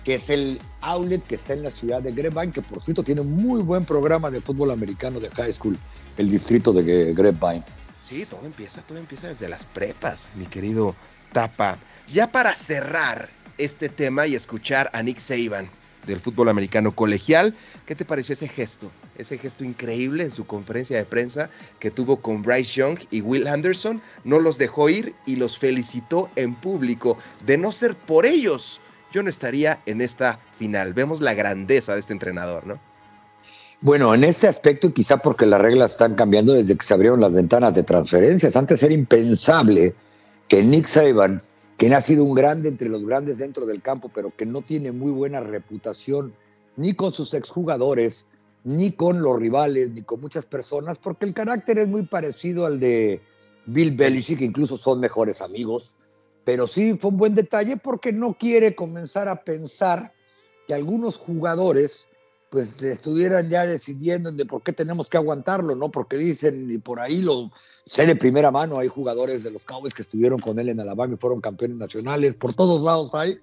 que 0.05 0.15
es 0.15 0.31
el 0.31 0.61
outlet 0.81 1.23
que 1.23 1.37
está 1.37 1.53
en 1.55 1.63
la 1.63 1.71
ciudad 1.71 2.03
de 2.03 2.13
Grapevine, 2.13 2.53
que 2.53 2.63
por 2.63 2.83
cierto 2.83 3.03
tiene 3.03 3.21
un 3.21 3.33
muy 3.33 3.63
buen 3.63 3.85
programa 3.85 4.31
de 4.31 4.41
fútbol 4.41 4.71
americano 4.71 5.21
de 5.21 5.31
high 5.31 5.53
school, 5.53 5.79
el 6.19 6.31
distrito 6.31 6.73
de 6.73 7.15
Grapevine. 7.15 7.63
Sí, 8.01 8.27
todo 8.27 8.45
empieza, 8.45 8.83
todo 8.83 8.99
empieza 8.99 9.29
desde 9.29 9.49
las 9.49 9.65
prepas, 9.65 10.29
mi 10.35 10.47
querido 10.47 10.95
Tapa. 11.33 11.79
Ya 12.09 12.31
para 12.31 12.55
cerrar 12.55 13.29
este 13.59 13.89
tema 13.89 14.27
y 14.27 14.35
escuchar 14.35 14.91
a 14.93 15.03
Nick 15.03 15.19
Saban 15.19 15.71
del 16.07 16.21
fútbol 16.21 16.49
americano 16.49 16.95
colegial, 16.95 17.55
¿qué 17.87 17.95
te 17.95 18.05
pareció 18.05 18.33
ese 18.33 18.49
gesto? 18.49 18.91
Ese 19.17 19.39
gesto 19.39 19.65
increíble 19.65 20.25
en 20.25 20.31
su 20.31 20.45
conferencia 20.47 20.97
de 20.97 21.05
prensa 21.05 21.49
que 21.79 21.91
tuvo 21.91 22.21
con 22.21 22.43
Bryce 22.43 22.73
Young 22.75 22.99
y 23.11 23.21
Will 23.21 23.47
Anderson, 23.47 24.03
no 24.25 24.41
los 24.41 24.59
dejó 24.59 24.89
ir 24.89 25.15
y 25.27 25.37
los 25.37 25.57
felicitó 25.57 26.29
en 26.35 26.55
público. 26.57 27.17
De 27.47 27.57
no 27.57 27.71
ser 27.71 27.95
por 27.95 28.27
ellos, 28.27 28.81
yo 29.13 29.23
no 29.23 29.31
estaría 29.31 29.83
en 29.87 30.01
esta 30.01 30.41
final. 30.59 30.95
Vemos 30.95 31.21
la 31.21 31.35
grandeza 31.35 31.95
de 31.95 32.01
este 32.01 32.13
entrenador, 32.13 32.67
¿no? 32.67 32.81
Bueno, 33.81 34.15
en 34.15 34.23
este 34.23 34.47
aspecto, 34.47 34.95
quizá 34.95 35.17
porque 35.17 35.45
las 35.45 35.61
reglas 35.61 35.93
están 35.93 36.15
cambiando 36.15 36.53
desde 36.53 36.77
que 36.77 36.87
se 36.87 36.95
abrieron 36.95 37.21
las 37.21 37.33
ventanas 37.33 37.75
de 37.75 37.83
transferencias, 37.83 38.55
antes 38.55 38.83
era 38.83 38.95
impensable 38.95 39.95
que 40.49 40.63
Nick 40.63 40.87
Saban, 40.87 41.43
quien 41.77 41.93
ha 41.93 42.01
sido 42.01 42.25
un 42.25 42.35
grande 42.35 42.69
entre 42.69 42.89
los 42.89 43.05
grandes 43.05 43.39
dentro 43.39 43.67
del 43.67 43.83
campo, 43.83 44.09
pero 44.15 44.31
que 44.31 44.47
no 44.47 44.61
tiene 44.61 44.93
muy 44.93 45.11
buena 45.11 45.41
reputación 45.41 46.33
ni 46.77 46.95
con 46.95 47.13
sus 47.13 47.35
exjugadores, 47.35 48.27
ni 48.65 48.93
con 48.93 49.21
los 49.21 49.39
rivales, 49.39 49.91
ni 49.91 50.03
con 50.03 50.21
muchas 50.21 50.45
personas, 50.45 50.99
porque 50.99 51.27
el 51.27 51.35
carácter 51.35 51.79
es 51.79 51.89
muy 51.89 52.05
parecido 52.05 52.67
al 52.67 52.79
de 52.79 53.21
Bill 53.67 53.97
Belichick, 53.97 54.41
incluso 54.43 54.77
son 54.77 55.01
mejores 55.01 55.41
amigos. 55.41 55.97
Pero 56.45 56.67
sí 56.67 56.99
fue 57.01 57.11
un 57.11 57.17
buen 57.17 57.35
detalle 57.35 57.77
porque 57.77 58.13
no 58.13 58.35
quiere 58.35 58.75
comenzar 58.75 59.29
a 59.29 59.45
pensar 59.45 60.13
que 60.67 60.75
algunos 60.75 61.17
jugadores 61.17 62.07
pues 62.53 62.83
estuvieran 62.83 63.49
ya 63.49 63.65
decidiendo 63.65 64.31
de 64.31 64.45
por 64.45 64.63
qué 64.63 64.75
tenemos 64.75 65.09
que 65.09 65.17
aguantarlo, 65.17 65.75
¿no? 65.75 65.91
Porque 65.91 66.19
dicen, 66.19 66.71
y 66.71 66.77
por 66.77 67.01
ahí 67.01 67.23
lo 67.23 67.51
sé 67.87 68.07
de 68.07 68.15
primera 68.15 68.51
mano, 68.51 68.79
hay 68.79 68.89
jugadores 68.89 69.43
de 69.43 69.51
los 69.51 69.65
Cowboys 69.65 69.95
que 69.95 70.03
estuvieron 70.03 70.39
con 70.39 70.59
él 70.59 70.69
en 70.69 70.79
Alabama 70.79 71.15
y 71.15 71.17
fueron 71.17 71.41
campeones 71.41 71.79
nacionales, 71.79 72.35
por 72.35 72.53
todos 72.53 72.83
lados 72.83 73.11
hay, 73.15 73.39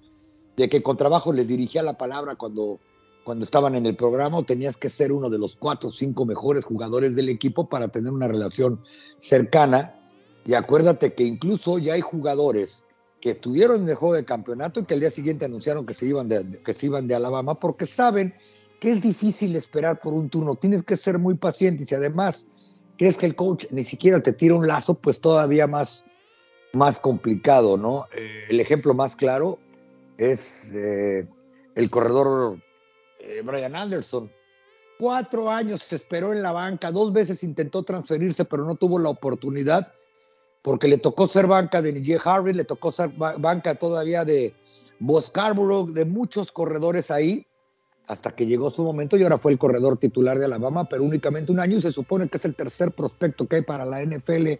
de 0.56 0.68
que 0.68 0.80
con 0.80 0.96
trabajo 0.96 1.32
les 1.32 1.48
dirigía 1.48 1.82
la 1.82 1.98
palabra 1.98 2.36
cuando, 2.36 2.78
cuando 3.24 3.44
estaban 3.44 3.74
en 3.74 3.84
el 3.84 3.96
programa, 3.96 4.44
tenías 4.44 4.76
que 4.76 4.88
ser 4.88 5.10
uno 5.10 5.28
de 5.28 5.38
los 5.38 5.56
cuatro 5.56 5.88
o 5.88 5.92
cinco 5.92 6.24
mejores 6.24 6.64
jugadores 6.64 7.16
del 7.16 7.30
equipo 7.30 7.68
para 7.68 7.88
tener 7.88 8.12
una 8.12 8.28
relación 8.28 8.80
cercana. 9.18 9.96
Y 10.44 10.54
acuérdate 10.54 11.14
que 11.14 11.24
incluso 11.24 11.78
ya 11.78 11.94
hay 11.94 12.00
jugadores 12.00 12.86
que 13.20 13.30
estuvieron 13.30 13.82
en 13.82 13.88
el 13.88 13.94
juego 13.94 14.14
de 14.14 14.24
campeonato 14.24 14.80
y 14.80 14.84
que 14.84 14.94
al 14.94 15.00
día 15.00 15.10
siguiente 15.10 15.44
anunciaron 15.44 15.84
que 15.84 15.94
se 15.94 16.06
iban 16.06 16.28
de, 16.28 16.58
que 16.64 16.72
se 16.72 16.86
iban 16.86 17.06
de 17.06 17.14
Alabama 17.14 17.58
porque 17.58 17.86
saben 17.86 18.34
que 18.80 18.90
es 18.90 19.02
difícil 19.02 19.54
esperar 19.56 20.00
por 20.00 20.14
un 20.14 20.30
turno, 20.30 20.54
tienes 20.56 20.82
que 20.82 20.96
ser 20.96 21.18
muy 21.18 21.34
paciente 21.34 21.82
y 21.82 21.86
si 21.86 21.94
además 21.94 22.46
crees 22.96 23.18
que 23.18 23.26
el 23.26 23.36
coach 23.36 23.66
ni 23.70 23.84
siquiera 23.84 24.22
te 24.22 24.32
tira 24.32 24.54
un 24.54 24.66
lazo, 24.66 24.94
pues 24.94 25.20
todavía 25.20 25.66
más, 25.66 26.04
más 26.72 26.98
complicado, 26.98 27.76
¿no? 27.76 28.06
Eh, 28.14 28.44
el 28.48 28.60
ejemplo 28.60 28.94
más 28.94 29.16
claro 29.16 29.58
es 30.16 30.70
eh, 30.72 31.26
el 31.74 31.90
corredor 31.90 32.58
eh, 33.18 33.42
Brian 33.44 33.76
Anderson. 33.76 34.30
Cuatro 34.98 35.50
años 35.50 35.82
se 35.82 35.96
esperó 35.96 36.32
en 36.32 36.42
la 36.42 36.52
banca, 36.52 36.90
dos 36.90 37.12
veces 37.12 37.42
intentó 37.42 37.82
transferirse, 37.82 38.44
pero 38.44 38.64
no 38.64 38.76
tuvo 38.76 38.98
la 38.98 39.08
oportunidad 39.08 39.92
porque 40.62 40.88
le 40.88 40.98
tocó 40.98 41.26
ser 41.26 41.46
banca 41.46 41.80
de 41.82 41.92
Nijé 41.92 42.18
Harvey, 42.22 42.54
le 42.54 42.64
tocó 42.64 42.90
ser 42.90 43.10
banca 43.10 43.74
todavía 43.74 44.24
de 44.24 44.54
Bo 44.98 45.20
Scarborough, 45.20 45.90
de 45.90 46.04
muchos 46.04 46.52
corredores 46.52 47.10
ahí 47.10 47.46
hasta 48.10 48.32
que 48.32 48.46
llegó 48.46 48.70
su 48.70 48.82
momento 48.82 49.16
y 49.16 49.22
ahora 49.22 49.38
fue 49.38 49.52
el 49.52 49.58
corredor 49.58 49.96
titular 49.96 50.38
de 50.38 50.44
Alabama, 50.44 50.88
pero 50.88 51.04
únicamente 51.04 51.52
un 51.52 51.60
año 51.60 51.78
y 51.78 51.82
se 51.82 51.92
supone 51.92 52.28
que 52.28 52.38
es 52.38 52.44
el 52.44 52.56
tercer 52.56 52.90
prospecto 52.90 53.46
que 53.46 53.56
hay 53.56 53.62
para 53.62 53.84
la 53.84 54.04
NFL 54.04 54.54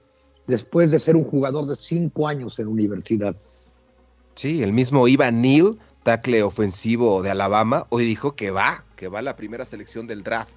después 0.46 0.92
de 0.92 1.00
ser 1.00 1.16
un 1.16 1.24
jugador 1.24 1.66
de 1.66 1.74
cinco 1.74 2.28
años 2.28 2.58
en 2.60 2.68
universidad. 2.68 3.34
Sí, 4.36 4.62
el 4.62 4.72
mismo 4.72 5.08
Ivan 5.08 5.42
Neal, 5.42 5.78
tackle 6.04 6.44
ofensivo 6.44 7.22
de 7.22 7.30
Alabama, 7.30 7.86
hoy 7.90 8.04
dijo 8.04 8.36
que 8.36 8.52
va, 8.52 8.84
que 8.94 9.08
va 9.08 9.18
a 9.18 9.22
la 9.22 9.34
primera 9.34 9.64
selección 9.64 10.06
del 10.06 10.22
draft 10.22 10.54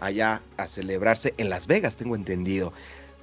allá 0.00 0.42
a 0.56 0.66
celebrarse 0.66 1.34
en 1.36 1.50
Las 1.50 1.66
Vegas, 1.66 1.96
tengo 1.96 2.16
entendido. 2.16 2.72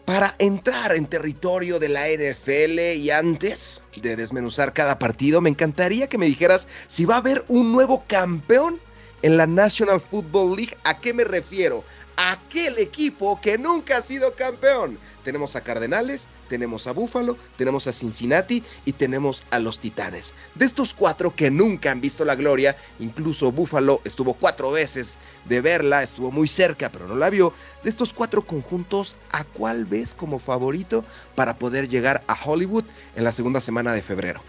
Para 0.10 0.34
entrar 0.40 0.96
en 0.96 1.06
territorio 1.06 1.78
de 1.78 1.88
la 1.88 2.08
NFL 2.08 2.80
y 2.98 3.12
antes 3.12 3.84
de 4.02 4.16
desmenuzar 4.16 4.74
cada 4.74 4.98
partido, 4.98 5.40
me 5.40 5.52
encantaría 5.52 6.10
que 6.10 6.18
me 6.18 6.26
dijeras 6.26 6.68
si 6.88 7.06
va 7.06 7.14
a 7.14 7.18
haber 7.20 7.46
un 7.48 7.72
nuevo 7.72 8.04
campeón 8.08 8.80
en 9.22 9.38
la 9.38 9.46
National 9.46 10.02
Football 10.02 10.56
League. 10.56 10.76
¿A 10.84 10.98
qué 10.98 11.14
me 11.14 11.26
refiero? 11.26 11.84
Aquel 12.16 12.80
equipo 12.80 13.40
que 13.40 13.60
nunca 13.60 13.98
ha 13.98 14.02
sido 14.02 14.34
campeón. 14.34 14.98
Tenemos 15.30 15.56
a 15.56 15.62
Cardenales, 15.62 16.28
tenemos 16.48 16.88
a 16.88 16.92
Buffalo, 16.92 17.38
tenemos 17.56 17.86
a 17.86 17.94
Cincinnati 17.94 18.64
y 18.84 18.94
tenemos 18.94 19.44
a 19.52 19.60
los 19.60 19.78
Titanes. 19.78 20.34
De 20.56 20.66
estos 20.66 20.96
cuatro 20.96 21.36
que 21.36 21.52
nunca 21.52 21.92
han 21.92 22.02
visto 22.02 22.26
la 22.26 22.34
gloria, 22.34 22.76
incluso 22.98 23.52
Buffalo 23.52 24.02
estuvo 24.06 24.34
cuatro 24.34 24.72
veces 24.72 25.20
de 25.46 25.62
verla, 25.62 26.02
estuvo 26.02 26.32
muy 26.32 26.48
cerca 26.48 26.90
pero 26.92 27.08
no 27.08 27.16
la 27.16 27.30
vio. 27.30 27.54
De 27.84 27.92
estos 27.92 28.12
cuatro 28.12 28.44
conjuntos, 28.44 29.18
¿a 29.32 29.44
cuál 29.44 29.86
ves 29.86 30.16
como 30.16 30.40
favorito 30.40 31.06
para 31.36 31.56
poder 31.60 31.88
llegar 31.88 32.24
a 32.26 32.36
Hollywood 32.44 32.86
en 33.16 33.24
la 33.24 33.32
segunda 33.32 33.62
semana 33.62 33.94
de 33.94 34.02
febrero? 34.02 34.42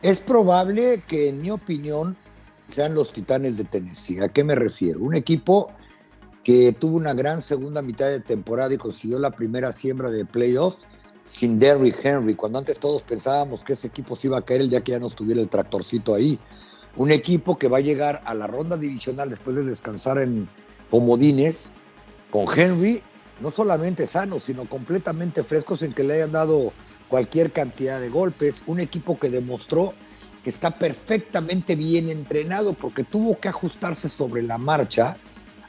Es 0.00 0.20
probable 0.20 1.02
que, 1.06 1.28
en 1.28 1.42
mi 1.42 1.50
opinión, 1.50 2.16
sean 2.70 2.94
los 2.94 3.12
Titanes 3.12 3.58
de 3.58 3.64
Tennessee. 3.64 4.20
¿A 4.20 4.28
qué 4.30 4.42
me 4.42 4.54
refiero? 4.54 5.00
Un 5.00 5.14
equipo 5.14 5.70
que 6.44 6.72
tuvo 6.72 6.98
una 6.98 7.14
gran 7.14 7.40
segunda 7.40 7.80
mitad 7.80 8.06
de 8.06 8.20
temporada 8.20 8.74
y 8.74 8.76
consiguió 8.76 9.18
la 9.18 9.30
primera 9.30 9.72
siembra 9.72 10.10
de 10.10 10.26
playoffs 10.26 10.86
sin 11.22 11.58
Derrick 11.58 12.04
Henry, 12.04 12.34
cuando 12.34 12.58
antes 12.58 12.78
todos 12.78 13.00
pensábamos 13.00 13.64
que 13.64 13.72
ese 13.72 13.86
equipo 13.86 14.14
se 14.14 14.26
iba 14.26 14.38
a 14.38 14.44
caer 14.44 14.60
el 14.60 14.68
día 14.68 14.82
que 14.82 14.92
ya 14.92 15.00
no 15.00 15.06
estuviera 15.06 15.40
el 15.40 15.48
tractorcito 15.48 16.14
ahí. 16.14 16.38
Un 16.96 17.10
equipo 17.10 17.58
que 17.58 17.68
va 17.68 17.78
a 17.78 17.80
llegar 17.80 18.22
a 18.26 18.34
la 18.34 18.46
ronda 18.46 18.76
divisional 18.76 19.30
después 19.30 19.56
de 19.56 19.64
descansar 19.64 20.18
en 20.18 20.46
comodines 20.90 21.70
con 22.30 22.46
Henry, 22.54 23.02
no 23.40 23.50
solamente 23.50 24.06
sano, 24.06 24.38
sino 24.38 24.68
completamente 24.68 25.42
frescos 25.42 25.82
en 25.82 25.94
que 25.94 26.04
le 26.04 26.14
hayan 26.14 26.32
dado 26.32 26.74
cualquier 27.08 27.52
cantidad 27.52 28.00
de 28.00 28.10
golpes. 28.10 28.62
Un 28.66 28.80
equipo 28.80 29.18
que 29.18 29.30
demostró 29.30 29.94
que 30.42 30.50
está 30.50 30.72
perfectamente 30.72 31.74
bien 31.74 32.10
entrenado 32.10 32.74
porque 32.74 33.02
tuvo 33.02 33.40
que 33.40 33.48
ajustarse 33.48 34.10
sobre 34.10 34.42
la 34.42 34.58
marcha 34.58 35.16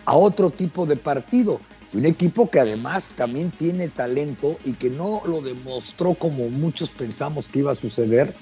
a 0.05 0.15
otro 0.15 0.49
tipo 0.49 0.85
de 0.85 0.95
partido. 0.95 1.59
Un 1.93 2.05
equipo 2.05 2.49
que 2.49 2.59
además 2.59 3.11
también 3.15 3.51
tiene 3.51 3.87
talento 3.87 4.57
y 4.65 4.73
que 4.73 4.89
no 4.89 5.21
lo 5.25 5.41
demostró 5.41 6.13
como 6.15 6.49
muchos 6.49 6.89
pensamos 6.89 7.47
que 7.47 7.59
iba 7.59 7.71
a 7.71 7.75
suceder 7.75 8.33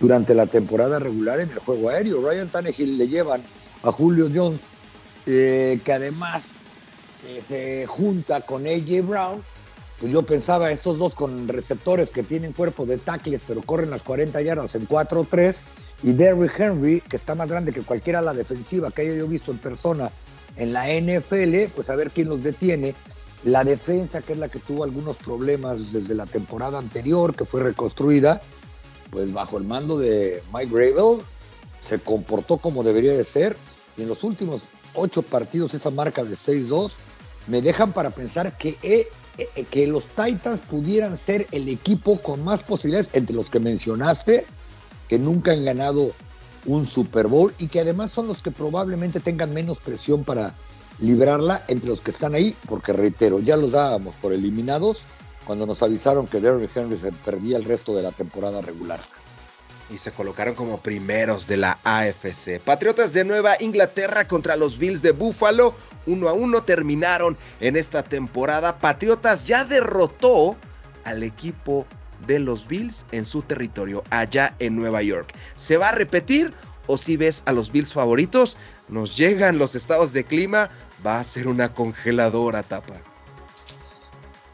durante 0.00 0.34
la 0.34 0.46
temporada 0.46 0.98
regular 0.98 1.40
en 1.40 1.50
el 1.50 1.58
juego 1.58 1.88
aéreo. 1.88 2.20
Ryan 2.20 2.48
Tannehill 2.48 2.98
le 2.98 3.08
llevan 3.08 3.42
a 3.82 3.92
Julio 3.92 4.30
Jones, 4.32 4.60
eh, 5.26 5.80
que 5.84 5.92
además 5.92 6.52
eh, 7.26 7.42
se 7.48 7.86
junta 7.86 8.42
con 8.42 8.66
AJ 8.66 9.06
Brown. 9.06 9.42
Pues 10.00 10.12
yo 10.12 10.22
pensaba, 10.22 10.70
estos 10.70 10.98
dos 10.98 11.14
con 11.14 11.48
receptores 11.48 12.10
que 12.10 12.22
tienen 12.22 12.52
cuerpo 12.52 12.86
de 12.86 12.98
tackles, 12.98 13.40
pero 13.46 13.62
corren 13.62 13.90
las 13.90 14.02
40 14.02 14.40
yardas 14.42 14.74
en 14.76 14.86
4-3, 14.86 15.64
y 16.04 16.12
Derrick 16.12 16.60
Henry, 16.60 17.00
que 17.00 17.16
está 17.16 17.34
más 17.34 17.48
grande 17.48 17.72
que 17.72 17.82
cualquiera 17.82 18.20
la 18.20 18.32
defensiva 18.32 18.92
que 18.92 19.02
haya 19.02 19.14
yo 19.14 19.26
visto 19.26 19.50
en 19.50 19.58
persona 19.58 20.12
en 20.56 20.72
la 20.72 20.86
NFL, 20.88 21.72
pues 21.74 21.90
a 21.90 21.96
ver 21.96 22.10
quién 22.10 22.28
los 22.28 22.42
detiene. 22.42 22.94
La 23.44 23.62
defensa, 23.64 24.20
que 24.20 24.32
es 24.32 24.38
la 24.38 24.48
que 24.48 24.58
tuvo 24.58 24.84
algunos 24.84 25.16
problemas 25.16 25.92
desde 25.92 26.14
la 26.14 26.26
temporada 26.26 26.78
anterior, 26.78 27.34
que 27.34 27.44
fue 27.44 27.62
reconstruida, 27.62 28.40
pues 29.10 29.32
bajo 29.32 29.58
el 29.58 29.64
mando 29.64 29.98
de 29.98 30.42
Mike 30.52 30.72
Gravel, 30.72 31.22
se 31.80 32.00
comportó 32.00 32.58
como 32.58 32.82
debería 32.82 33.12
de 33.12 33.24
ser. 33.24 33.56
Y 33.96 34.02
en 34.02 34.08
los 34.08 34.24
últimos 34.24 34.62
ocho 34.94 35.22
partidos, 35.22 35.74
esa 35.74 35.90
marca 35.90 36.24
de 36.24 36.34
6-2, 36.34 36.90
me 37.46 37.62
dejan 37.62 37.92
para 37.92 38.10
pensar 38.10 38.56
que, 38.58 38.76
eh, 38.82 39.08
eh, 39.38 39.64
que 39.70 39.86
los 39.86 40.04
Titans 40.04 40.60
pudieran 40.60 41.16
ser 41.16 41.46
el 41.52 41.68
equipo 41.68 42.20
con 42.20 42.44
más 42.44 42.62
posibilidades 42.62 43.08
entre 43.12 43.36
los 43.36 43.48
que 43.48 43.60
mencionaste, 43.60 44.46
que 45.08 45.18
nunca 45.18 45.52
han 45.52 45.64
ganado 45.64 46.12
un 46.68 46.86
Super 46.86 47.26
Bowl 47.26 47.52
y 47.58 47.66
que 47.66 47.80
además 47.80 48.12
son 48.12 48.28
los 48.28 48.42
que 48.42 48.50
probablemente 48.50 49.20
tengan 49.20 49.52
menos 49.52 49.78
presión 49.78 50.22
para 50.22 50.54
librarla 51.00 51.64
entre 51.68 51.88
los 51.88 52.00
que 52.00 52.10
están 52.10 52.34
ahí, 52.34 52.54
porque 52.68 52.92
reitero, 52.92 53.40
ya 53.40 53.56
los 53.56 53.72
dábamos 53.72 54.14
por 54.16 54.32
eliminados 54.32 55.04
cuando 55.46 55.66
nos 55.66 55.82
avisaron 55.82 56.26
que 56.26 56.40
Derrick 56.40 56.76
Henry 56.76 56.98
se 56.98 57.10
perdía 57.10 57.56
el 57.56 57.64
resto 57.64 57.94
de 57.96 58.02
la 58.02 58.12
temporada 58.12 58.60
regular. 58.60 59.00
Y 59.90 59.96
se 59.96 60.10
colocaron 60.10 60.54
como 60.54 60.80
primeros 60.80 61.46
de 61.46 61.56
la 61.56 61.78
AFC. 61.84 62.60
Patriotas 62.62 63.14
de 63.14 63.24
Nueva 63.24 63.56
Inglaterra 63.60 64.28
contra 64.28 64.56
los 64.56 64.76
Bills 64.76 65.00
de 65.00 65.12
Buffalo. 65.12 65.74
Uno 66.04 66.28
a 66.28 66.34
uno 66.34 66.64
terminaron 66.64 67.38
en 67.60 67.76
esta 67.76 68.02
temporada. 68.02 68.78
Patriotas 68.80 69.46
ya 69.46 69.64
derrotó 69.64 70.56
al 71.04 71.22
equipo 71.22 71.86
de 72.26 72.38
los 72.38 72.66
Bills 72.66 73.06
en 73.12 73.24
su 73.24 73.42
territorio, 73.42 74.02
allá 74.10 74.54
en 74.58 74.76
Nueva 74.76 75.02
York. 75.02 75.32
¿Se 75.56 75.76
va 75.76 75.90
a 75.90 75.92
repetir 75.92 76.52
o 76.86 76.98
si 76.98 77.16
ves 77.16 77.42
a 77.46 77.52
los 77.52 77.70
Bills 77.70 77.92
favoritos? 77.92 78.56
Nos 78.88 79.16
llegan 79.16 79.58
los 79.58 79.74
estados 79.74 80.12
de 80.12 80.24
clima, 80.24 80.70
va 81.06 81.20
a 81.20 81.24
ser 81.24 81.48
una 81.48 81.72
congeladora 81.72 82.62
tapa. 82.62 82.94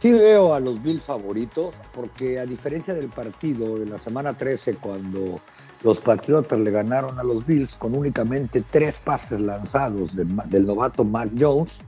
Sí 0.00 0.12
veo 0.12 0.52
a 0.52 0.60
los 0.60 0.82
Bills 0.82 1.02
favoritos, 1.02 1.74
porque 1.94 2.38
a 2.38 2.44
diferencia 2.44 2.92
del 2.92 3.08
partido 3.08 3.78
de 3.78 3.86
la 3.86 3.98
semana 3.98 4.36
13, 4.36 4.74
cuando 4.76 5.40
los 5.82 6.00
Patriotas 6.00 6.60
le 6.60 6.70
ganaron 6.70 7.18
a 7.18 7.22
los 7.22 7.46
Bills 7.46 7.76
con 7.76 7.96
únicamente 7.96 8.62
tres 8.70 8.98
pases 8.98 9.40
lanzados 9.40 10.16
del 10.16 10.66
novato 10.66 11.04
Mac 11.04 11.30
Jones, 11.38 11.84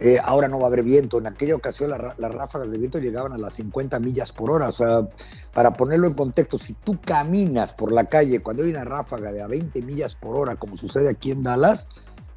eh, 0.00 0.18
ahora 0.22 0.48
no 0.48 0.58
va 0.58 0.64
a 0.64 0.68
haber 0.68 0.82
viento. 0.82 1.18
En 1.18 1.26
aquella 1.26 1.54
ocasión 1.54 1.90
las 1.90 2.34
ráfagas 2.34 2.70
de 2.70 2.78
viento 2.78 2.98
llegaban 2.98 3.32
a 3.32 3.38
las 3.38 3.54
50 3.54 3.98
millas 4.00 4.32
por 4.32 4.50
hora. 4.50 4.68
O 4.68 4.72
sea, 4.72 5.08
para 5.54 5.70
ponerlo 5.70 6.06
en 6.06 6.14
contexto, 6.14 6.58
si 6.58 6.74
tú 6.74 7.00
caminas 7.00 7.72
por 7.72 7.92
la 7.92 8.04
calle 8.04 8.40
cuando 8.40 8.62
hay 8.62 8.70
una 8.70 8.84
ráfaga 8.84 9.32
de 9.32 9.42
a 9.42 9.46
20 9.46 9.82
millas 9.82 10.14
por 10.14 10.36
hora, 10.36 10.56
como 10.56 10.76
sucede 10.76 11.08
aquí 11.08 11.30
en 11.30 11.42
Dallas, 11.42 11.88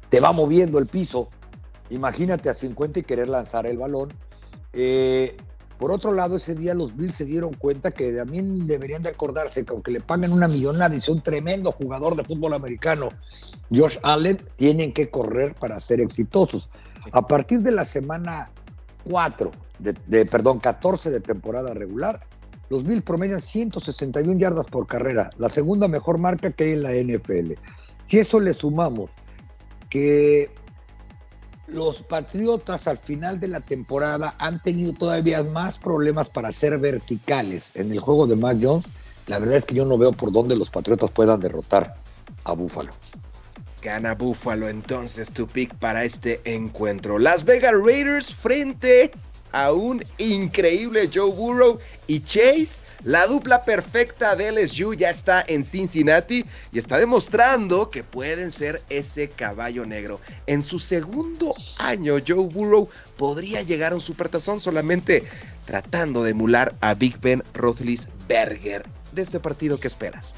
te 0.08 0.20
va 0.20 0.32
moviendo 0.32 0.78
el 0.78 0.86
piso. 0.86 1.28
Imagínate 1.90 2.48
a 2.48 2.54
50 2.54 3.00
y 3.00 3.02
querer 3.02 3.28
lanzar 3.28 3.66
el 3.66 3.78
balón 3.78 4.10
eh, 4.72 5.36
por 5.78 5.92
otro 5.92 6.12
lado, 6.12 6.36
ese 6.36 6.54
día 6.54 6.74
los 6.74 6.94
Bills 6.94 7.14
se 7.14 7.24
dieron 7.24 7.54
cuenta 7.54 7.90
que 7.90 8.12
también 8.12 8.66
deberían 8.66 9.02
de 9.02 9.08
acordarse 9.08 9.64
que 9.64 9.72
aunque 9.72 9.90
le 9.90 10.00
paguen 10.00 10.32
una 10.32 10.46
millonada 10.46 10.94
y 10.94 11.10
un 11.10 11.22
tremendo 11.22 11.72
jugador 11.72 12.16
de 12.16 12.24
fútbol 12.24 12.52
americano, 12.52 13.08
Josh 13.74 13.96
Allen, 14.02 14.36
tienen 14.56 14.92
que 14.92 15.10
correr 15.10 15.54
para 15.54 15.80
ser 15.80 16.02
exitosos. 16.02 16.68
A 17.12 17.26
partir 17.26 17.60
de 17.60 17.72
la 17.72 17.84
semana 17.84 18.50
4, 19.04 19.50
de, 19.78 20.24
perdón, 20.26 20.58
14 20.58 21.10
de 21.10 21.20
temporada 21.20 21.74
regular, 21.74 22.20
los 22.68 22.84
Bills 22.84 23.02
promedian 23.02 23.40
161 23.40 24.38
yardas 24.38 24.66
por 24.66 24.86
carrera, 24.86 25.30
la 25.38 25.48
segunda 25.48 25.88
mejor 25.88 26.18
marca 26.18 26.50
que 26.50 26.64
hay 26.64 26.72
en 26.72 26.82
la 26.82 26.92
NFL. 26.92 27.52
Si 28.06 28.18
eso 28.18 28.38
le 28.38 28.54
sumamos 28.54 29.10
que 29.88 30.50
los 31.66 32.02
Patriotas 32.02 32.88
al 32.88 32.98
final 32.98 33.38
de 33.38 33.48
la 33.48 33.60
temporada 33.60 34.34
han 34.38 34.62
tenido 34.62 34.92
todavía 34.92 35.42
más 35.42 35.78
problemas 35.78 36.28
para 36.28 36.52
ser 36.52 36.78
verticales 36.78 37.72
en 37.74 37.92
el 37.92 38.00
juego 38.00 38.26
de 38.26 38.36
Mac 38.36 38.58
Jones. 38.60 38.88
La 39.26 39.38
verdad 39.38 39.58
es 39.58 39.64
que 39.64 39.74
yo 39.74 39.84
no 39.84 39.96
veo 39.96 40.12
por 40.12 40.32
dónde 40.32 40.56
los 40.56 40.70
Patriotas 40.70 41.10
puedan 41.10 41.40
derrotar 41.40 41.96
a 42.44 42.52
Buffalo. 42.52 42.92
Gana 43.82 44.14
Buffalo 44.14 44.68
entonces 44.68 45.32
tu 45.32 45.46
pick 45.46 45.74
para 45.76 46.04
este 46.04 46.40
encuentro. 46.44 47.18
Las 47.18 47.44
Vegas 47.44 47.72
Raiders 47.72 48.34
frente 48.34 49.10
a 49.52 49.72
un 49.72 50.04
increíble 50.18 51.10
Joe 51.12 51.30
Burrow 51.30 51.78
y 52.06 52.20
Chase. 52.20 52.80
La 53.02 53.26
dupla 53.26 53.64
perfecta 53.64 54.36
de 54.36 54.52
LSU 54.52 54.94
ya 54.94 55.10
está 55.10 55.44
en 55.46 55.64
Cincinnati 55.64 56.44
y 56.72 56.78
está 56.78 56.98
demostrando 56.98 57.90
que 57.90 58.04
pueden 58.04 58.50
ser 58.50 58.82
ese 58.90 59.30
caballo 59.30 59.86
negro. 59.86 60.20
En 60.46 60.62
su 60.62 60.78
segundo 60.78 61.54
año, 61.78 62.16
Joe 62.26 62.48
Burrow 62.52 62.88
podría 63.16 63.62
llegar 63.62 63.92
a 63.92 63.96
un 63.96 64.00
supertazón 64.00 64.60
solamente 64.60 65.24
tratando 65.64 66.22
de 66.22 66.32
emular 66.32 66.74
a 66.80 66.94
Big 66.94 67.18
Ben 67.20 67.42
Roethlisberger. 67.54 68.84
De 69.12 69.22
este 69.22 69.40
partido, 69.40 69.78
¿qué 69.80 69.88
esperas? 69.88 70.34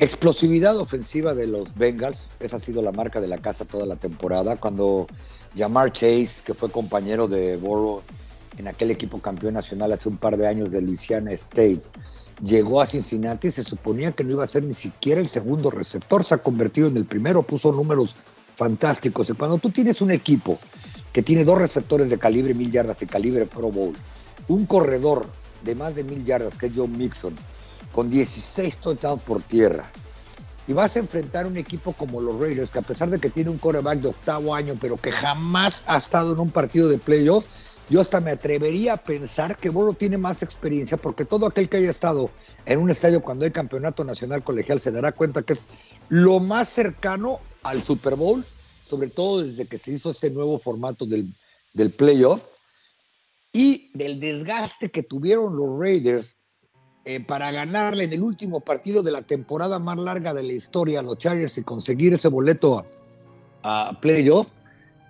Explosividad 0.00 0.78
ofensiva 0.78 1.34
de 1.34 1.46
los 1.46 1.74
Bengals, 1.74 2.30
esa 2.40 2.56
ha 2.56 2.58
sido 2.58 2.80
la 2.80 2.90
marca 2.90 3.20
de 3.20 3.28
la 3.28 3.36
casa 3.36 3.66
toda 3.66 3.84
la 3.84 3.96
temporada. 3.96 4.56
Cuando 4.56 5.06
Jamar 5.54 5.92
Chase, 5.92 6.42
que 6.42 6.54
fue 6.54 6.70
compañero 6.70 7.28
de 7.28 7.58
Burrow 7.58 8.00
en 8.56 8.66
aquel 8.66 8.90
equipo 8.90 9.20
campeón 9.20 9.52
nacional 9.52 9.92
hace 9.92 10.08
un 10.08 10.16
par 10.16 10.38
de 10.38 10.48
años 10.48 10.70
de 10.70 10.80
Louisiana 10.80 11.32
State, 11.32 11.82
llegó 12.42 12.80
a 12.80 12.86
Cincinnati 12.86 13.50
se 13.50 13.62
suponía 13.62 14.12
que 14.12 14.24
no 14.24 14.30
iba 14.30 14.44
a 14.44 14.46
ser 14.46 14.62
ni 14.62 14.72
siquiera 14.72 15.20
el 15.20 15.28
segundo 15.28 15.70
receptor, 15.70 16.24
se 16.24 16.34
ha 16.34 16.38
convertido 16.38 16.88
en 16.88 16.96
el 16.96 17.04
primero, 17.04 17.42
puso 17.42 17.70
números 17.70 18.16
fantásticos. 18.54 19.28
Y 19.28 19.34
cuando 19.34 19.58
tú 19.58 19.68
tienes 19.68 20.00
un 20.00 20.12
equipo 20.12 20.58
que 21.12 21.22
tiene 21.22 21.44
dos 21.44 21.58
receptores 21.58 22.08
de 22.08 22.18
calibre 22.18 22.54
mil 22.54 22.70
yardas 22.70 23.02
y 23.02 23.06
calibre 23.06 23.44
Pro 23.44 23.70
Bowl, 23.70 23.94
un 24.48 24.64
corredor 24.64 25.26
de 25.62 25.74
más 25.74 25.94
de 25.94 26.04
mil 26.04 26.24
yardas 26.24 26.56
que 26.56 26.68
es 26.68 26.72
John 26.74 26.96
Mixon, 26.96 27.36
con 27.92 28.10
16 28.10 28.76
touchdowns 28.78 29.22
por 29.22 29.42
tierra, 29.42 29.90
y 30.66 30.72
vas 30.72 30.94
a 30.94 31.00
enfrentar 31.00 31.46
un 31.46 31.56
equipo 31.56 31.92
como 31.92 32.20
los 32.20 32.38
Raiders, 32.38 32.70
que 32.70 32.78
a 32.78 32.82
pesar 32.82 33.10
de 33.10 33.18
que 33.18 33.28
tiene 33.28 33.50
un 33.50 33.58
quarterback 33.58 34.00
de 34.00 34.08
octavo 34.08 34.54
año, 34.54 34.76
pero 34.80 34.96
que 34.96 35.10
jamás 35.10 35.82
ha 35.86 35.98
estado 35.98 36.32
en 36.32 36.38
un 36.38 36.50
partido 36.50 36.88
de 36.88 36.98
playoff, 36.98 37.44
yo 37.88 38.00
hasta 38.00 38.20
me 38.20 38.30
atrevería 38.30 38.92
a 38.92 38.96
pensar 38.96 39.56
que 39.56 39.68
Burrow 39.68 39.94
tiene 39.94 40.16
más 40.16 40.42
experiencia, 40.42 40.96
porque 40.96 41.24
todo 41.24 41.46
aquel 41.46 41.68
que 41.68 41.78
haya 41.78 41.90
estado 41.90 42.26
en 42.66 42.78
un 42.78 42.88
estadio 42.88 43.20
cuando 43.20 43.44
hay 43.44 43.50
campeonato 43.50 44.04
nacional 44.04 44.44
colegial 44.44 44.80
se 44.80 44.92
dará 44.92 45.10
cuenta 45.10 45.42
que 45.42 45.54
es 45.54 45.66
lo 46.08 46.38
más 46.38 46.68
cercano 46.68 47.40
al 47.64 47.82
Super 47.82 48.14
Bowl, 48.14 48.44
sobre 48.86 49.08
todo 49.08 49.42
desde 49.42 49.66
que 49.66 49.76
se 49.76 49.90
hizo 49.90 50.10
este 50.10 50.30
nuevo 50.30 50.60
formato 50.60 51.04
del, 51.04 51.34
del 51.72 51.90
playoff, 51.90 52.46
y 53.52 53.90
del 53.94 54.20
desgaste 54.20 54.88
que 54.88 55.02
tuvieron 55.02 55.56
los 55.56 55.76
Raiders 55.76 56.36
eh, 57.04 57.24
para 57.24 57.50
ganarle 57.50 58.04
en 58.04 58.12
el 58.12 58.22
último 58.22 58.60
partido 58.60 59.02
de 59.02 59.10
la 59.10 59.22
temporada 59.22 59.78
más 59.78 59.98
larga 59.98 60.34
de 60.34 60.42
la 60.42 60.52
historia 60.52 61.00
a 61.00 61.02
los 61.02 61.18
Chargers 61.18 61.58
y 61.58 61.62
conseguir 61.62 62.12
ese 62.12 62.28
boleto 62.28 62.84
a, 63.62 63.88
a 63.88 64.00
playoff, 64.00 64.48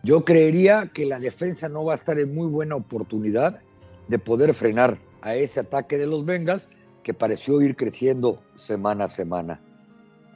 yo 0.02 0.24
creería 0.24 0.90
que 0.92 1.06
la 1.06 1.18
defensa 1.18 1.68
no 1.68 1.84
va 1.84 1.92
a 1.92 1.96
estar 1.96 2.18
en 2.18 2.34
muy 2.34 2.46
buena 2.48 2.76
oportunidad 2.76 3.60
de 4.08 4.18
poder 4.18 4.54
frenar 4.54 4.98
a 5.22 5.34
ese 5.34 5.60
ataque 5.60 5.98
de 5.98 6.06
los 6.06 6.24
Bengals 6.24 6.68
que 7.02 7.14
pareció 7.14 7.60
ir 7.60 7.76
creciendo 7.76 8.40
semana 8.54 9.04
a 9.04 9.08
semana. 9.08 9.60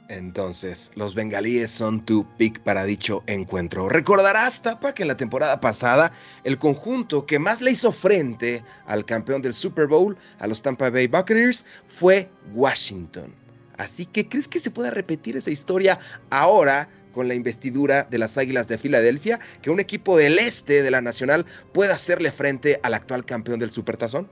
Entonces, 0.07 0.91
los 0.93 1.15
bengalíes 1.15 1.71
son 1.71 2.05
tu 2.05 2.27
pick 2.37 2.59
para 2.59 2.85
dicho 2.85 3.23
encuentro. 3.25 3.89
Recordarás, 3.89 4.61
Tapa, 4.61 4.93
que 4.93 5.01
en 5.01 5.07
la 5.07 5.17
temporada 5.17 5.59
pasada 5.59 6.11
el 6.43 6.59
conjunto 6.59 7.25
que 7.25 7.39
más 7.39 7.61
le 7.61 7.71
hizo 7.71 7.91
frente 7.91 8.63
al 8.85 9.03
campeón 9.05 9.41
del 9.41 9.55
Super 9.55 9.87
Bowl, 9.87 10.15
a 10.37 10.45
los 10.45 10.61
Tampa 10.61 10.91
Bay 10.91 11.07
Buccaneers, 11.07 11.65
fue 11.87 12.29
Washington. 12.53 13.33
Así 13.77 14.05
que, 14.05 14.29
¿crees 14.29 14.47
que 14.47 14.59
se 14.59 14.69
pueda 14.71 14.91
repetir 14.91 15.37
esa 15.37 15.49
historia 15.49 15.97
ahora 16.29 16.87
con 17.11 17.27
la 17.27 17.33
investidura 17.33 18.03
de 18.03 18.19
las 18.19 18.37
Águilas 18.37 18.67
de 18.67 18.77
Filadelfia? 18.77 19.39
Que 19.63 19.71
un 19.71 19.79
equipo 19.79 20.17
del 20.17 20.37
este 20.37 20.83
de 20.83 20.91
la 20.91 21.01
Nacional 21.01 21.47
pueda 21.73 21.95
hacerle 21.95 22.31
frente 22.31 22.79
al 22.83 22.93
actual 22.93 23.25
campeón 23.25 23.59
del 23.59 23.71
Supertazón? 23.71 24.29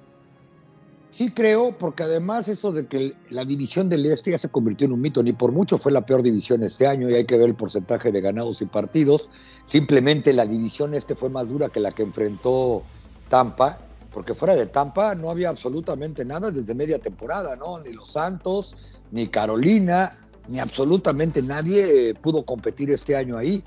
Sí 1.13 1.30
creo, 1.30 1.78
porque 1.78 2.02
además 2.02 2.47
eso 2.47 2.71
de 2.71 2.88
que 2.88 3.13
la 3.30 3.45
división 3.45 3.88
del 3.88 4.04
Este 4.08 4.32
ya 4.32 4.39
se 4.39 4.49
convirtió 4.49 4.86
en 4.86 4.93
un 4.93 5.02
mito, 5.02 5.21
ni 5.21 5.32
por 5.32 5.52
mucho 5.52 5.78
fue 5.78 5.91
la 5.91 6.08
peor 6.08 6.23
división 6.23 6.63
este 6.63 6.88
año 6.88 7.08
y 7.08 7.13
hay 7.13 7.26
que 7.26 7.38
ver 7.38 7.49
el 7.49 7.54
porcentaje 7.54 8.12
de 8.12 8.19
ganados 8.19 8.63
y 8.63 8.65
partidos. 8.65 9.30
Simplemente 9.67 10.34
la 10.34 10.47
división 10.47 10.95
este 10.95 11.13
fue 11.13 11.30
más 11.30 11.47
dura 11.47 11.69
que 11.69 11.80
la 11.80 11.91
que 11.91 12.02
enfrentó 12.02 12.82
Tampa, 13.30 13.78
porque 14.12 14.34
fuera 14.34 14.56
de 14.56 14.65
Tampa 14.65 15.13
no 15.13 15.30
había 15.30 15.49
absolutamente 15.49 16.26
nada 16.26 16.49
desde 16.49 16.73
media 16.73 16.97
temporada, 16.97 17.56
¿no? 17.58 17.80
Ni 17.80 17.93
los 17.93 18.13
Santos, 18.13 18.76
ni 19.12 19.28
Carolina, 19.28 20.10
ni 20.47 20.58
absolutamente 20.58 21.43
nadie 21.43 22.15
pudo 22.23 22.43
competir 22.43 22.89
este 22.89 23.15
año 23.15 23.38
ahí. 23.38 23.63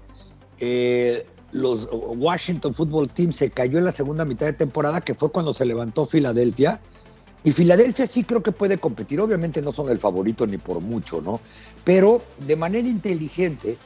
Eh, 0.58 1.24
los 1.52 1.88
Washington 1.92 2.74
Football 2.74 3.08
Team 3.10 3.32
se 3.32 3.52
cayó 3.52 3.78
en 3.78 3.84
la 3.84 3.92
segunda 3.92 4.24
mitad 4.24 4.46
de 4.46 4.52
temporada, 4.52 5.00
que 5.00 5.14
fue 5.14 5.30
cuando 5.30 5.52
se 5.52 5.64
levantó 5.64 6.06
Filadelfia 6.06 6.80
y 7.46 7.52
Filadelfia 7.52 8.08
sí 8.08 8.24
creo 8.24 8.42
que 8.42 8.50
puede 8.50 8.76
competir. 8.76 9.20
Obviamente 9.20 9.62
no 9.62 9.72
son 9.72 9.88
el 9.88 10.00
favorito 10.00 10.48
ni 10.48 10.58
por 10.58 10.80
mucho, 10.80 11.22
¿no? 11.22 11.40
Pero 11.84 12.20
de 12.44 12.56
manera 12.56 12.88
inteligente 12.88 13.78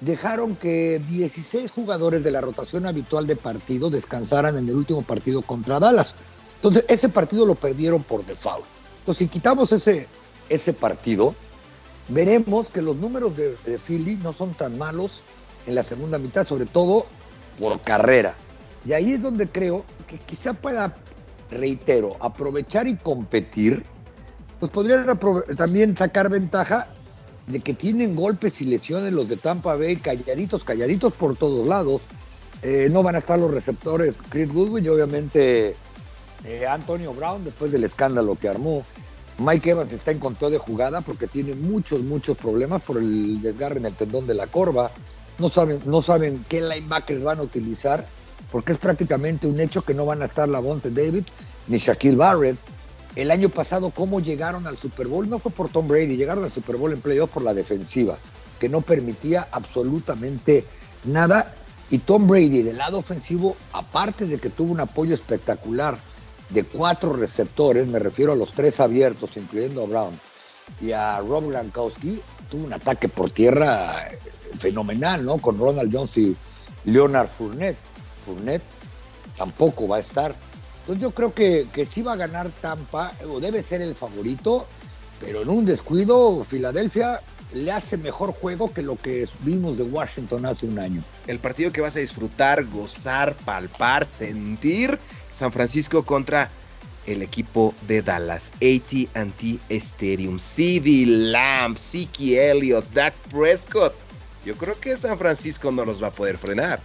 dejaron 0.00 0.54
que 0.54 1.02
16 1.08 1.68
jugadores 1.72 2.22
de 2.22 2.30
la 2.30 2.40
rotación 2.40 2.86
habitual 2.86 3.26
de 3.26 3.34
partido 3.34 3.90
descansaran 3.90 4.56
en 4.56 4.68
el 4.68 4.76
último 4.76 5.02
partido 5.02 5.42
contra 5.42 5.80
Dallas. 5.80 6.14
Entonces, 6.58 6.84
ese 6.86 7.08
partido 7.08 7.44
lo 7.44 7.56
perdieron 7.56 8.04
por 8.04 8.24
default. 8.24 8.64
Entonces, 9.00 9.26
si 9.26 9.28
quitamos 9.28 9.72
ese, 9.72 10.06
ese 10.48 10.72
partido, 10.72 11.34
veremos 12.06 12.70
que 12.70 12.82
los 12.82 12.94
números 12.98 13.36
de, 13.36 13.56
de 13.66 13.80
Philly 13.80 14.14
no 14.22 14.32
son 14.32 14.54
tan 14.54 14.78
malos 14.78 15.24
en 15.66 15.74
la 15.74 15.82
segunda 15.82 16.18
mitad, 16.18 16.46
sobre 16.46 16.66
todo 16.66 17.04
por 17.58 17.80
carrera. 17.80 18.36
Y 18.86 18.92
ahí 18.92 19.14
es 19.14 19.22
donde 19.22 19.48
creo 19.48 19.84
que 20.06 20.18
quizá 20.18 20.52
pueda, 20.54 20.94
reitero, 21.50 22.16
aprovechar 22.20 22.86
y 22.86 22.96
competir, 22.96 23.84
pues 24.60 24.70
podrían 24.70 25.18
también 25.56 25.96
sacar 25.96 26.28
ventaja 26.28 26.88
de 27.46 27.60
que 27.60 27.74
tienen 27.74 28.14
golpes 28.14 28.60
y 28.60 28.66
lesiones 28.66 29.12
los 29.12 29.28
de 29.28 29.36
Tampa 29.36 29.76
Bay, 29.76 29.96
calladitos, 29.96 30.64
calladitos 30.64 31.12
por 31.14 31.36
todos 31.36 31.66
lados. 31.66 32.02
Eh, 32.62 32.88
no 32.90 33.02
van 33.02 33.14
a 33.14 33.18
estar 33.18 33.38
los 33.38 33.52
receptores 33.52 34.18
Chris 34.28 34.52
Goodwin 34.52 34.84
y 34.84 34.88
obviamente 34.88 35.76
eh, 36.44 36.66
Antonio 36.68 37.14
Brown 37.14 37.44
después 37.44 37.72
del 37.72 37.84
escándalo 37.84 38.34
que 38.34 38.48
armó. 38.48 38.84
Mike 39.38 39.70
Evans 39.70 39.92
está 39.92 40.10
en 40.10 40.18
conteo 40.18 40.50
de 40.50 40.58
jugada 40.58 41.00
porque 41.00 41.28
tiene 41.28 41.54
muchos, 41.54 42.00
muchos 42.00 42.36
problemas 42.36 42.82
por 42.82 42.98
el 42.98 43.40
desgarre 43.40 43.78
en 43.78 43.86
el 43.86 43.94
tendón 43.94 44.26
de 44.26 44.34
la 44.34 44.48
corva. 44.48 44.90
No 45.38 45.48
saben, 45.48 45.80
no 45.86 46.02
saben 46.02 46.44
qué 46.48 46.60
linebackers 46.60 47.22
van 47.22 47.38
a 47.38 47.42
utilizar 47.42 48.04
porque 48.50 48.72
es 48.72 48.78
prácticamente 48.78 49.46
un 49.46 49.60
hecho 49.60 49.82
que 49.82 49.94
no 49.94 50.06
van 50.06 50.22
a 50.22 50.26
estar 50.26 50.48
Lavonte 50.48 50.90
David 50.90 51.24
ni 51.66 51.78
Shaquille 51.78 52.16
Barrett. 52.16 52.56
El 53.16 53.30
año 53.30 53.48
pasado, 53.48 53.90
cómo 53.90 54.20
llegaron 54.20 54.66
al 54.66 54.78
Super 54.78 55.08
Bowl, 55.08 55.28
no 55.28 55.38
fue 55.38 55.50
por 55.50 55.68
Tom 55.68 55.88
Brady, 55.88 56.16
llegaron 56.16 56.44
al 56.44 56.52
Super 56.52 56.76
Bowl 56.76 56.92
en 56.92 57.00
playoff 57.00 57.30
por 57.30 57.42
la 57.42 57.54
defensiva, 57.54 58.16
que 58.60 58.68
no 58.68 58.80
permitía 58.80 59.48
absolutamente 59.50 60.64
nada. 61.04 61.54
Y 61.90 61.98
Tom 61.98 62.28
Brady, 62.28 62.62
del 62.62 62.78
lado 62.78 62.98
ofensivo, 62.98 63.56
aparte 63.72 64.26
de 64.26 64.38
que 64.38 64.50
tuvo 64.50 64.72
un 64.72 64.80
apoyo 64.80 65.14
espectacular 65.14 65.98
de 66.50 66.64
cuatro 66.64 67.12
receptores, 67.12 67.86
me 67.86 67.98
refiero 67.98 68.32
a 68.32 68.36
los 68.36 68.52
tres 68.52 68.78
abiertos, 68.78 69.36
incluyendo 69.36 69.82
a 69.82 69.86
Brown 69.86 70.20
y 70.80 70.92
a 70.92 71.18
Rob 71.20 71.48
Gronkowski, 71.48 72.20
tuvo 72.50 72.66
un 72.66 72.72
ataque 72.72 73.08
por 73.08 73.30
tierra 73.30 74.08
fenomenal, 74.58 75.24
¿no? 75.24 75.38
Con 75.38 75.58
Ronald 75.58 75.90
Jones 75.92 76.16
y 76.18 76.36
Leonard 76.84 77.28
Fournette. 77.28 77.76
Tampoco 79.36 79.86
va 79.86 79.96
a 79.96 80.00
estar. 80.00 80.34
Entonces 80.80 81.02
yo 81.02 81.10
creo 81.10 81.34
que, 81.34 81.66
que 81.72 81.86
sí 81.86 82.02
va 82.02 82.14
a 82.14 82.16
ganar 82.16 82.50
Tampa, 82.60 83.12
o 83.30 83.40
debe 83.40 83.62
ser 83.62 83.82
el 83.82 83.94
favorito, 83.94 84.66
pero 85.20 85.42
en 85.42 85.48
un 85.48 85.64
descuido, 85.64 86.44
Filadelfia 86.44 87.20
le 87.52 87.72
hace 87.72 87.96
mejor 87.96 88.32
juego 88.32 88.72
que 88.72 88.82
lo 88.82 88.96
que 88.96 89.28
vimos 89.40 89.78
de 89.78 89.84
Washington 89.84 90.46
hace 90.46 90.66
un 90.66 90.78
año. 90.78 91.02
El 91.26 91.38
partido 91.38 91.72
que 91.72 91.80
vas 91.80 91.96
a 91.96 92.00
disfrutar, 92.00 92.64
gozar, 92.64 93.34
palpar, 93.34 94.04
sentir, 94.06 94.98
San 95.32 95.52
Francisco 95.52 96.04
contra 96.04 96.50
el 97.06 97.22
equipo 97.22 97.74
de 97.86 98.02
Dallas, 98.02 98.52
AT&T 98.56 99.58
Stadium, 99.70 100.38
CD 100.38 101.06
Lamb, 101.06 101.76
Siki 101.76 102.36
Elliott, 102.36 102.86
Dak 102.92 103.14
Prescott. 103.30 103.94
Yo 104.44 104.56
creo 104.56 104.78
que 104.78 104.96
San 104.96 105.18
Francisco 105.18 105.72
no 105.72 105.84
los 105.84 106.02
va 106.02 106.08
a 106.08 106.12
poder 106.12 106.36
frenar. 106.36 106.80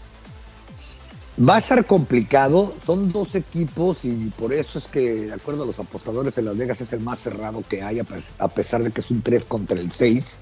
Va 1.38 1.56
a 1.56 1.62
ser 1.62 1.86
complicado, 1.86 2.76
son 2.86 3.12
dos 3.12 3.34
equipos 3.34 4.06
y 4.06 4.32
por 4.38 4.54
eso 4.54 4.78
es 4.78 4.88
que, 4.88 5.14
de 5.14 5.34
acuerdo 5.34 5.64
a 5.64 5.66
los 5.66 5.80
apostadores 5.80 6.38
en 6.38 6.46
Las 6.46 6.56
Vegas, 6.56 6.82
es 6.82 6.94
el 6.94 7.00
más 7.00 7.22
cerrado 7.22 7.64
que 7.68 7.82
hay, 7.82 8.00
a 8.38 8.48
pesar 8.50 8.84
de 8.84 8.92
que 8.92 9.02
es 9.02 9.10
un 9.10 9.24
3 9.24 9.46
contra 9.46 9.80
el 9.80 9.92
6, 9.92 10.40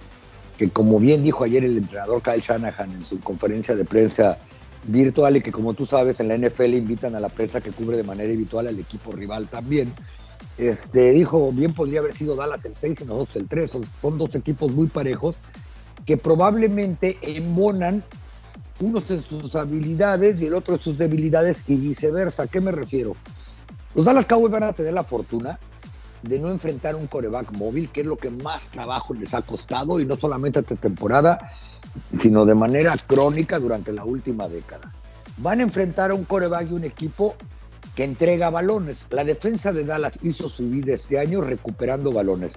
que 0.58 0.69
como 0.69 0.99
bien 0.99 1.23
dijo 1.23 1.45
ayer 1.45 1.63
el 1.63 1.77
entrenador 1.77 2.21
Kyle 2.21 2.41
Shanahan 2.41 2.91
en 2.91 3.06
su 3.06 3.21
conferencia 3.21 3.73
de 3.73 3.86
prensa 3.86 4.38
virtual 4.84 5.38
y 5.38 5.41
que 5.41 5.54
como 5.54 5.73
tú 5.73 5.86
sabes 5.86 6.19
en 6.19 6.27
la 6.27 6.38
NFL 6.38 6.73
invitan 6.73 7.15
a 7.15 7.21
la 7.21 7.30
prensa 7.30 7.62
que 7.62 7.71
cubre 7.71 7.95
de 7.95 8.04
manera 8.04 8.34
habitual 8.34 8.67
al 8.67 8.77
equipo 8.77 9.13
rival 9.13 9.47
también, 9.47 9.93
este, 10.58 11.12
dijo, 11.12 11.54
bien 11.54 11.73
podría 11.73 12.01
haber 12.01 12.17
sido 12.17 12.36
Dallas 12.36 12.65
el 12.65 12.75
6 12.75 12.99
y 12.99 13.04
nosotros 13.06 13.38
el 13.38 13.47
3, 13.47 13.77
son 14.01 14.17
dos 14.17 14.36
equipos 14.36 14.73
muy 14.73 14.88
parejos 14.88 15.39
que 16.06 16.17
probablemente 16.17 17.17
embonan 17.21 18.04
uno 18.82 19.00
de 19.00 19.22
sus 19.22 19.56
habilidades 19.56 20.41
y 20.41 20.48
el 20.48 20.54
otro 20.54 20.78
de 20.78 20.84
sus 20.84 20.98
debilidades 20.98 21.63
y 21.67 21.76
viceversa. 21.76 22.44
¿A 22.44 22.48
qué 22.48 22.60
me 22.60 22.72
refiero? 22.72 23.15
Los 23.96 24.06
Dallas 24.06 24.26
Cowboys 24.26 24.52
van 24.52 24.63
a 24.63 24.74
tener 24.74 24.94
la 24.94 25.04
fortuna 25.04 25.60
de 26.24 26.39
no 26.39 26.50
enfrentar 26.50 26.96
un 26.96 27.08
coreback 27.08 27.52
móvil, 27.54 27.89
que 27.89 28.02
es 28.02 28.08
lo 28.08 28.17
que 28.17 28.30
más 28.30 28.67
trabajo 28.67 29.13
les 29.13 29.34
ha 29.34 29.41
costado, 29.41 30.00
y 30.00 30.06
no 30.06 30.15
solamente 30.17 30.60
esta 30.60 30.76
temporada, 30.76 31.52
sino 32.20 32.46
de 32.46 32.56
manera 32.56 32.96
crónica 33.08 33.60
durante 33.60 33.91
la 33.91 34.06
última 34.06 34.48
década. 34.48 34.94
Van 35.38 35.60
a 35.60 35.63
enfrentar 35.63 36.12
a 36.12 36.13
un 36.13 36.26
coreback 36.26 36.70
y 36.70 36.74
un 36.74 36.84
equipo 36.84 37.36
que 37.96 38.04
entrega 38.04 38.50
balones. 38.50 39.08
La 39.10 39.24
defensa 39.24 39.74
de 39.74 39.84
Dallas 39.84 40.20
hizo 40.22 40.48
su 40.48 40.70
vida 40.70 40.94
este 40.94 41.20
año 41.20 41.41
recuperando 41.41 42.12
balones. 42.12 42.54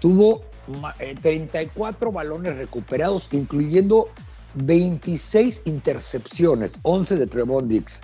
Tuvo 0.00 0.42
34 1.22 2.08
eh, 2.08 2.12
balones 2.12 2.56
recuperados, 2.56 3.28
incluyendo 3.32 4.08
26 4.54 5.62
intercepciones, 5.64 6.78
11 6.82 7.16
de 7.16 7.26
Trevon 7.26 7.68
Dix. 7.68 8.02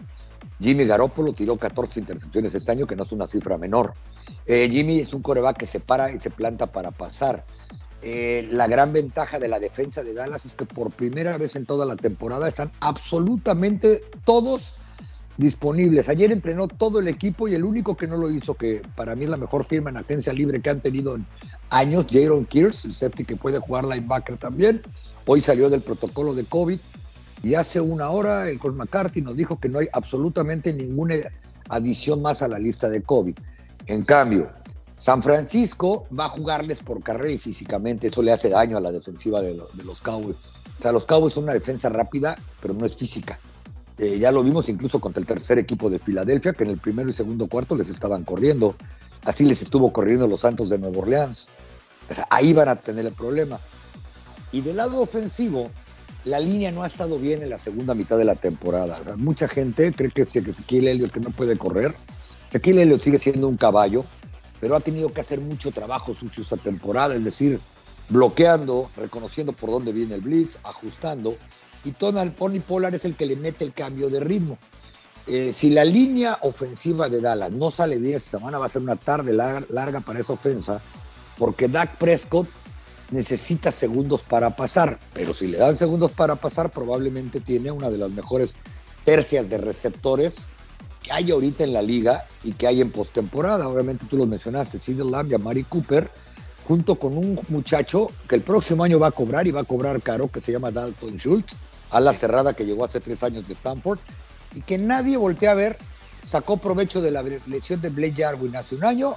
Jimmy 0.61 0.85
Garoppolo 0.85 1.33
tiró 1.33 1.57
14 1.57 2.01
intercepciones 2.01 2.55
este 2.55 2.73
año, 2.73 2.87
que 2.87 2.97
no 2.97 3.05
es 3.05 3.13
una 3.13 3.29
cifra 3.29 3.57
menor. 3.59 3.95
Eh, 4.47 4.69
Jimmy 4.71 5.01
es 5.01 5.13
un 5.13 5.23
coreback 5.23 5.59
que 5.59 5.67
se 5.67 5.81
para 5.81 6.13
y 6.13 6.19
se 6.19 6.31
planta 6.31 6.67
para 6.67 6.91
pasar. 6.91 7.45
Eh, 8.03 8.49
la 8.53 8.67
gran 8.67 8.93
ventaja 8.93 9.39
de 9.39 9.49
la 9.49 9.59
defensa 9.59 10.03
de 10.03 10.15
Dallas 10.15 10.47
es 10.47 10.55
que 10.55 10.65
por 10.65 10.91
primera 10.91 11.37
vez 11.37 11.57
en 11.57 11.67
toda 11.67 11.85
la 11.85 11.97
temporada 11.97 12.49
están 12.49 12.71
absolutamente 12.81 14.03
todos 14.25 14.81
disponibles. 15.37 16.09
Ayer 16.09 16.31
entrenó 16.31 16.69
todo 16.69 16.99
el 16.99 17.09
equipo 17.09 17.49
y 17.49 17.55
el 17.55 17.65
único 17.65 17.97
que 17.97 18.07
no 18.07 18.17
lo 18.17 18.31
hizo, 18.31 18.55
que 18.55 18.83
para 18.97 19.15
mí 19.15 19.25
es 19.25 19.31
la 19.31 19.37
mejor 19.37 19.65
firma 19.65 19.91
en 19.91 19.97
agencia 19.97 20.33
libre 20.33 20.61
que 20.61 20.71
han 20.71 20.81
tenido 20.81 21.15
en 21.15 21.27
años, 21.71 22.07
Jaron 22.11 22.45
Kears, 22.45 22.85
el 22.85 22.93
safety 22.93 23.25
que 23.25 23.37
puede 23.37 23.59
jugar 23.59 23.85
linebacker 23.85 24.37
también, 24.37 24.83
Hoy 25.31 25.43
salió 25.43 25.69
del 25.69 25.83
protocolo 25.83 26.35
de 26.35 26.45
COVID 26.45 26.79
y 27.43 27.55
hace 27.55 27.83
una 27.83 28.09
hora 28.09 28.49
el 28.49 28.59
Coach 28.59 28.75
McCarthy 28.75 29.21
nos 29.21 29.37
dijo 29.37 29.61
que 29.61 29.69
no 29.69 29.79
hay 29.79 29.87
absolutamente 29.93 30.73
ninguna 30.73 31.17
adición 31.69 32.23
más 32.23 32.41
a 32.41 32.49
la 32.49 32.59
lista 32.59 32.89
de 32.89 33.03
COVID. 33.03 33.37
En 33.89 34.05
cambio, 34.05 34.49
San 34.97 35.23
Francisco 35.23 36.07
va 36.19 36.25
a 36.25 36.29
jugarles 36.31 36.79
por 36.79 37.03
carrera 37.03 37.31
y 37.31 37.37
físicamente, 37.37 38.07
eso 38.07 38.23
le 38.23 38.33
hace 38.33 38.49
daño 38.49 38.79
a 38.79 38.81
la 38.81 38.91
defensiva 38.91 39.43
de, 39.43 39.55
los 39.85 40.01
Cowboys. 40.01 40.37
O 40.79 40.83
sea, 40.83 40.93
los 40.93 41.05
Cowboys 41.05 41.35
son 41.35 41.45
una 41.45 41.53
defensa 41.53 41.91
rápida, 41.91 42.35
pero 42.63 42.73
no 42.73 42.87
es 42.87 42.97
física. 42.97 43.39
Eh, 43.99 44.19
ya 44.19 44.33
lo 44.33 44.43
vimos 44.43 44.71
incluso 44.71 44.99
contra 44.99 45.21
el 45.21 45.27
tercer 45.27 45.59
equipo 45.59 45.91
de 45.91 45.99
Filadelfia, 45.99 46.55
que 46.55 46.65
en 46.65 46.71
el 46.71 46.79
primero 46.79 47.11
y 47.11 47.13
segundo 47.13 47.49
cuarto 47.49 47.77
les 47.77 47.91
estaban 47.91 48.25
corriendo. 48.25 48.75
Así 49.27 49.45
les 49.45 49.61
estuvo 49.61 49.93
corriendo 49.93 50.27
los 50.27 50.41
Santos 50.41 50.71
de 50.71 50.79
Nueva 50.79 51.01
Orleans. 51.01 51.49
ahí 52.31 52.55
van 52.55 52.71
a 52.71 52.77
tener 52.77 53.05
el 53.05 53.13
problema. 53.13 53.59
Y 54.53 54.63
del 54.63 54.77
lado 54.77 55.01
ofensivo, 55.01 55.71
la 56.25 56.41
línea 56.41 56.73
no 56.73 56.83
ha 56.83 56.87
estado 56.87 57.19
bien 57.19 57.43
en 57.43 57.51
la 57.51 57.59
segunda 57.59 57.95
mitad 57.95 58.19
de 58.19 58.25
la 58.25 58.35
temporada. 58.35 58.99
mucha 59.17 59.49
gente 59.49 59.93
cree 59.93 60.11
que 60.11 60.23
Ezequiel 60.23 60.89
Elliott 60.89 61.13
que 61.13 61.21
no 61.21 61.31
puede 61.31 61.57
correr. 61.57 61.95
Ezequiel 62.49 62.79
Elliott 62.79 63.03
sigue 63.03 63.19
siendo 63.19 63.49
un 63.49 63.57
caballo, 63.57 64.05
pero 64.61 64.75
ha 64.75 64.81
tenido 64.81 65.13
que 65.13 65.21
hacer 65.21 65.41
mucho 65.41 65.71
trabajo 65.71 66.15
sucio 66.15 66.43
esta 66.43 66.57
temporada, 66.57 67.15
es 67.15 67.25
decir, 67.25 67.61
bloqueando, 68.09 68.91
reconociendo 68.97 69.53
por 69.53 69.71
dónde 69.71 69.93
viene 69.93 70.15
el 70.15 70.21
blitz, 70.21 70.59
ajustando. 70.65 71.37
Y 71.85 71.93
Tonal 71.93 72.33
Pony 72.33 72.61
Polar 72.67 72.95
es 72.95 73.05
el 73.05 73.15
que 73.15 73.27
le 73.27 73.37
mete 73.37 73.65
el 73.65 73.73
cambio 73.73 74.11
de 74.11 74.21
ritmo. 74.21 74.59
Eh, 75.27 75.53
si 75.53 75.71
la 75.71 75.85
línea 75.85 76.39
ofensiva 76.41 77.09
de 77.09 77.21
Dallas 77.21 77.53
no 77.53 77.71
sale 77.71 77.99
bien 77.99 78.17
esta 78.17 78.39
semana, 78.39 78.59
va 78.59 78.67
a 78.67 78.71
ser 78.71 78.83
una 78.83 78.97
tarde 78.97 79.35
larga 79.35 80.01
para 80.01 80.21
esa 80.21 80.33
ofensa, 80.33 80.81
porque 81.37 81.69
Dak 81.69 81.97
Prescott 81.97 82.49
necesita 83.11 83.73
segundos 83.73 84.23
para 84.23 84.55
pasar, 84.57 84.99
pero 85.15 85.35
si 85.35 85.47
le 85.47 85.59
dan 85.59 85.77
segundos 85.77 86.13
para 86.13 86.37
pasar, 86.37 86.71
probablemente 86.71 87.41
tiene 87.41 87.71
una 87.71 87.91
de 87.91 87.99
las 87.99 88.11
mejores 88.11 88.57
tercias 89.05 89.49
de 89.49 89.59
receptores 89.59 90.39
que 91.03 91.13
hay 91.13 91.31
ahorita 91.31 91.65
en 91.65 91.73
la 91.73 91.83
liga 91.83 92.27
y 92.45 92.53
que 92.53 92.67
hay 92.67 92.81
en 92.81 92.91
postemporada. 92.91 93.69
Obviamente 93.69 94.07
tú 94.09 94.17
lo 94.17 94.27
mencionaste, 94.27 94.79
Sidney 94.79 95.11
Lamb 95.11 95.31
y 95.31 95.35
a 95.35 95.39
Mari 95.39 95.65
Cooper, 95.65 96.11
junto 96.67 96.97
con 96.97 97.17
un 97.17 97.41
muchacho 97.49 98.11
que 98.29 98.35
el 98.35 98.43
próximo 98.43 98.85
año 98.85 98.99
va 98.99 99.09
a 99.09 99.13
cobrar 99.13 99.47
y 99.47 99.51
va 99.51 99.63
a 99.63 99.65
cobrar 99.65 100.03
caro, 100.03 100.31
que 100.31 100.41
se 100.41 100.53
llama 100.53 100.71
Dalton 100.71 101.17
Schultz, 101.17 101.57
a 101.91 102.01
la 102.01 102.13
cerrada 102.13 102.53
que 102.53 102.67
llegó 102.67 102.85
hace 102.85 103.01
tres 103.01 103.23
años 103.23 103.49
de 103.49 103.55
Stanford, 103.55 103.99
y 104.55 104.61
que 104.61 104.77
nadie 104.77 105.17
voltea 105.17 105.53
a 105.53 105.55
ver, 105.55 105.79
sacó 106.23 106.59
provecho 106.59 107.01
de 107.01 107.11
la 107.11 107.23
lesión 107.47 107.81
de 107.81 107.89
Blake 107.89 108.23
Jarwin 108.23 108.55
hace 108.57 108.75
un 108.75 108.85
año 108.85 109.17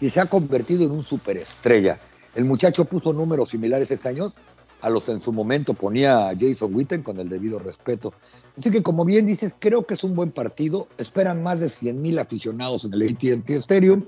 y 0.00 0.10
se 0.10 0.20
ha 0.20 0.26
convertido 0.26 0.84
en 0.84 0.90
un 0.90 1.02
superestrella. 1.02 1.98
El 2.34 2.44
muchacho 2.44 2.84
puso 2.84 3.12
números 3.12 3.50
similares 3.50 3.90
este 3.90 4.08
año 4.08 4.32
a 4.80 4.88
los 4.88 5.02
que 5.02 5.12
en 5.12 5.22
su 5.22 5.32
momento 5.32 5.74
ponía 5.74 6.32
Jason 6.38 6.74
Witten 6.74 7.02
con 7.02 7.18
el 7.18 7.28
debido 7.28 7.58
respeto. 7.58 8.14
Así 8.56 8.70
que 8.70 8.82
como 8.82 9.04
bien 9.04 9.26
dices, 9.26 9.56
creo 9.58 9.84
que 9.84 9.94
es 9.94 10.04
un 10.04 10.14
buen 10.14 10.30
partido. 10.30 10.88
Esperan 10.96 11.42
más 11.42 11.60
de 11.60 11.68
100 11.68 12.00
mil 12.00 12.18
aficionados 12.18 12.84
en 12.84 12.94
el 12.94 13.02
AT&T 13.02 13.54
Stadium. 13.56 14.04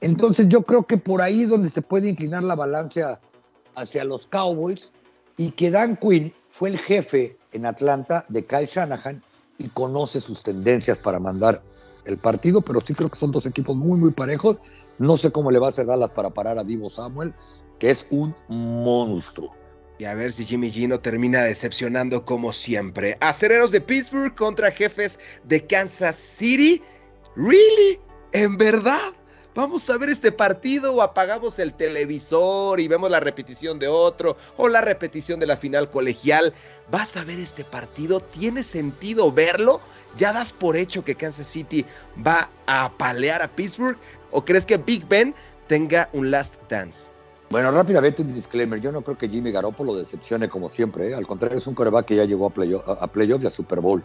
Entonces 0.00 0.48
yo 0.48 0.62
creo 0.62 0.84
que 0.84 0.96
por 0.96 1.22
ahí 1.22 1.42
es 1.42 1.48
donde 1.48 1.70
se 1.70 1.82
puede 1.82 2.08
inclinar 2.08 2.42
la 2.42 2.54
balanza 2.54 3.20
hacia 3.74 4.04
los 4.04 4.26
Cowboys. 4.26 4.92
y 5.36 5.50
que 5.50 5.70
Dan 5.70 5.96
Quinn 5.96 6.32
fue 6.48 6.68
el 6.68 6.78
jefe 6.78 7.36
en 7.52 7.66
Atlanta 7.66 8.24
de 8.28 8.44
Kyle 8.44 8.66
Shanahan 8.66 9.20
y 9.58 9.68
conoce 9.68 10.20
sus 10.20 10.44
tendencias 10.44 10.96
para 10.98 11.18
mandar 11.18 11.60
el 12.04 12.18
partido, 12.18 12.60
pero 12.60 12.80
sí 12.80 12.94
creo 12.94 13.08
que 13.08 13.18
son 13.18 13.32
dos 13.32 13.46
equipos 13.46 13.74
muy, 13.74 13.98
muy 13.98 14.12
parejos. 14.12 14.58
No 14.98 15.16
sé 15.16 15.30
cómo 15.32 15.50
le 15.50 15.58
va 15.58 15.66
a 15.66 15.70
hacer 15.70 15.86
Dallas 15.86 16.10
para 16.10 16.30
parar 16.30 16.58
a 16.58 16.64
Divo 16.64 16.88
Samuel, 16.88 17.34
que 17.78 17.90
es 17.90 18.06
un 18.10 18.34
monstruo. 18.48 19.52
Y 19.98 20.04
a 20.04 20.14
ver 20.14 20.32
si 20.32 20.44
Jimmy 20.44 20.72
G 20.72 20.88
no 20.88 20.98
termina 20.98 21.42
decepcionando 21.42 22.24
como 22.24 22.52
siempre. 22.52 23.16
Acereros 23.20 23.70
de 23.70 23.80
Pittsburgh 23.80 24.34
contra 24.34 24.70
jefes 24.70 25.20
de 25.44 25.64
Kansas 25.64 26.16
City. 26.16 26.82
¿Really? 27.36 28.00
¿En 28.32 28.56
verdad? 28.56 29.12
Vamos 29.54 29.88
a 29.88 29.96
ver 29.96 30.08
este 30.08 30.32
partido 30.32 30.92
o 30.92 31.00
apagamos 31.00 31.60
el 31.60 31.74
televisor 31.74 32.80
y 32.80 32.88
vemos 32.88 33.08
la 33.08 33.20
repetición 33.20 33.78
de 33.78 33.86
otro 33.86 34.36
o 34.56 34.68
la 34.68 34.80
repetición 34.80 35.38
de 35.38 35.46
la 35.46 35.56
final 35.56 35.88
colegial. 35.92 36.52
¿Vas 36.90 37.16
a 37.16 37.24
ver 37.24 37.38
este 37.38 37.64
partido? 37.64 38.20
¿Tiene 38.20 38.62
sentido 38.62 39.32
verlo? 39.32 39.80
¿Ya 40.16 40.32
das 40.32 40.52
por 40.52 40.76
hecho 40.76 41.02
que 41.02 41.14
Kansas 41.14 41.46
City 41.46 41.84
va 42.24 42.50
a 42.66 42.84
apalear 42.84 43.42
a 43.42 43.48
Pittsburgh? 43.48 43.96
¿O 44.30 44.44
crees 44.44 44.66
que 44.66 44.76
Big 44.76 45.06
Ben 45.08 45.34
tenga 45.66 46.10
un 46.12 46.30
last 46.30 46.56
dance? 46.68 47.10
Bueno, 47.50 47.70
rápidamente 47.70 48.22
un 48.22 48.34
disclaimer. 48.34 48.80
Yo 48.80 48.92
no 48.92 49.02
creo 49.02 49.16
que 49.16 49.28
Jimmy 49.28 49.50
Garoppolo 49.50 49.94
decepcione 49.94 50.48
como 50.48 50.68
siempre. 50.68 51.10
¿eh? 51.10 51.14
Al 51.14 51.26
contrario, 51.26 51.58
es 51.58 51.66
un 51.66 51.74
coreback 51.74 52.06
que 52.06 52.16
ya 52.16 52.24
llegó 52.24 52.46
a 52.46 52.50
playoff, 52.50 52.82
a 52.86 53.06
playoff 53.06 53.42
y 53.42 53.46
a 53.46 53.50
Super 53.50 53.80
Bowl. 53.80 54.02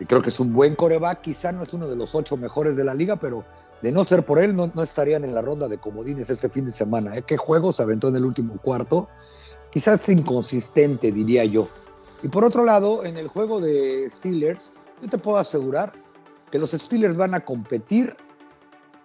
Y 0.00 0.04
creo 0.04 0.20
que 0.20 0.30
es 0.30 0.40
un 0.40 0.52
buen 0.52 0.74
coreback. 0.74 1.20
Quizá 1.20 1.52
no 1.52 1.62
es 1.62 1.72
uno 1.72 1.88
de 1.88 1.96
los 1.96 2.14
ocho 2.14 2.36
mejores 2.36 2.76
de 2.76 2.84
la 2.84 2.94
liga, 2.94 3.16
pero 3.16 3.44
de 3.82 3.92
no 3.92 4.04
ser 4.04 4.24
por 4.24 4.38
él, 4.38 4.56
no, 4.56 4.70
estarían 4.82 5.24
en 5.24 5.34
la 5.34 5.42
ronda 5.42 5.68
de 5.68 5.78
comodines 5.78 6.30
este 6.30 6.48
fin 6.48 6.64
de 6.64 6.72
semana. 6.72 7.16
¿eh? 7.16 7.22
¿Qué 7.22 7.36
juegos 7.36 7.80
aventó 7.80 8.08
en 8.08 8.16
el 8.16 8.24
último 8.24 8.56
cuarto? 8.60 9.08
Quizás 9.70 10.08
inconsistente, 10.08 11.12
diría 11.12 11.44
yo. 11.44 11.68
Y 12.26 12.28
por 12.28 12.44
otro 12.44 12.64
lado, 12.64 13.04
en 13.04 13.16
el 13.18 13.28
juego 13.28 13.60
de 13.60 14.10
Steelers, 14.10 14.72
yo 15.00 15.08
te 15.08 15.16
puedo 15.16 15.36
asegurar 15.36 15.92
que 16.50 16.58
los 16.58 16.72
Steelers 16.72 17.16
van 17.16 17.34
a 17.34 17.40
competir 17.40 18.16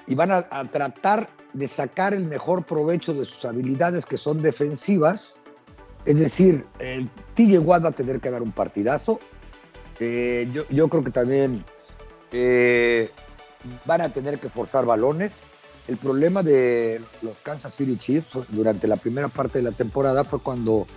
y 0.08 0.16
van 0.16 0.32
a, 0.32 0.42
tratar 0.70 1.30
de 1.54 1.68
sacar 1.68 2.16
el 2.16 2.26
mejor 2.26 2.66
provecho 2.66 3.14
de 3.14 3.26
sus 3.26 3.46
habilidades 3.46 4.08
que 4.08 4.18
son 4.18 4.42
defensivas. 4.42 5.40
Es 6.06 6.18
decir, 6.18 6.66
el 6.80 7.12
TJ 7.36 7.60
Watt 7.60 7.86
va 7.86 7.90
a 7.90 7.92
tener 7.92 8.22
que 8.22 8.32
dar 8.32 8.42
un 8.42 8.52
partidazo. 8.52 9.20
Eh, 10.00 10.50
yo, 10.52 10.68
yo, 10.72 10.90
creo 10.90 11.04
que 11.04 11.12
también 11.12 11.64
eh, 12.32 13.12
van 13.86 14.02
a 14.02 14.10
tener 14.10 14.40
que 14.40 14.50
forzar 14.50 14.88
balones. 14.88 15.44
El 15.88 15.98
problema 15.98 16.42
de 16.42 17.00
los 17.22 17.38
Kansas 17.44 17.76
City 17.76 17.98
Chiefs 17.98 18.32
durante 18.50 18.88
la 18.88 18.96
primera 18.96 19.28
parte 19.28 19.60
de 19.60 19.66
la 19.66 19.74
temporada 19.74 20.24
fue 20.24 20.40
cuando 20.40 20.88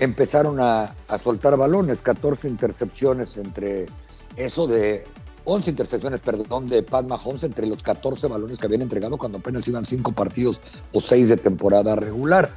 empezaron 0.00 0.58
a, 0.60 0.94
soltar 1.22 1.56
balones, 1.56 2.00
14 2.00 2.48
intercepciones 2.48 3.36
entre 3.36 3.86
eso 4.36 4.66
de 4.66 5.04
11 5.44 5.70
intercepciones, 5.70 6.20
perdón, 6.20 6.68
de 6.68 6.82
Pat 6.82 7.06
Mahomes 7.06 7.44
entre 7.44 7.66
los 7.66 7.82
14 7.82 8.26
balones 8.26 8.58
que 8.58 8.66
habían 8.66 8.82
entregado 8.82 9.18
cuando 9.18 9.38
apenas 9.38 9.68
iban 9.68 9.84
5 9.84 10.12
partidos 10.12 10.60
o 10.92 11.00
6 11.00 11.28
de 11.28 11.36
temporada 11.36 11.94
regular. 11.96 12.50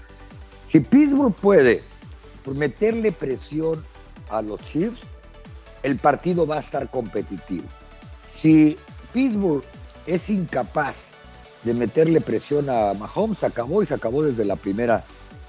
Si 0.68 0.80
Pittsburgh 0.80 1.34
puede 1.34 1.84
meterle 2.56 3.12
presión 3.12 3.84
a 4.30 4.42
los 4.42 4.62
Chiefs, 4.62 5.02
el 5.84 5.98
partido 5.98 6.48
va 6.48 6.58
a 6.58 6.60
estar 6.60 6.90
competitivo. 6.90 7.66
Si 8.30 8.78
Pittsburgh 9.12 9.64
es 10.08 10.30
incapaz 10.30 11.12
de 11.64 11.74
meterle 11.74 12.22
presión 12.22 12.70
a 12.70 12.94
Mahomes, 12.94 13.44
acabó 13.44 13.84
y 13.84 13.86
se 13.86 13.94
acabó 13.94 14.24
desde 14.24 14.46
la 14.46 14.56
primera 14.56 15.04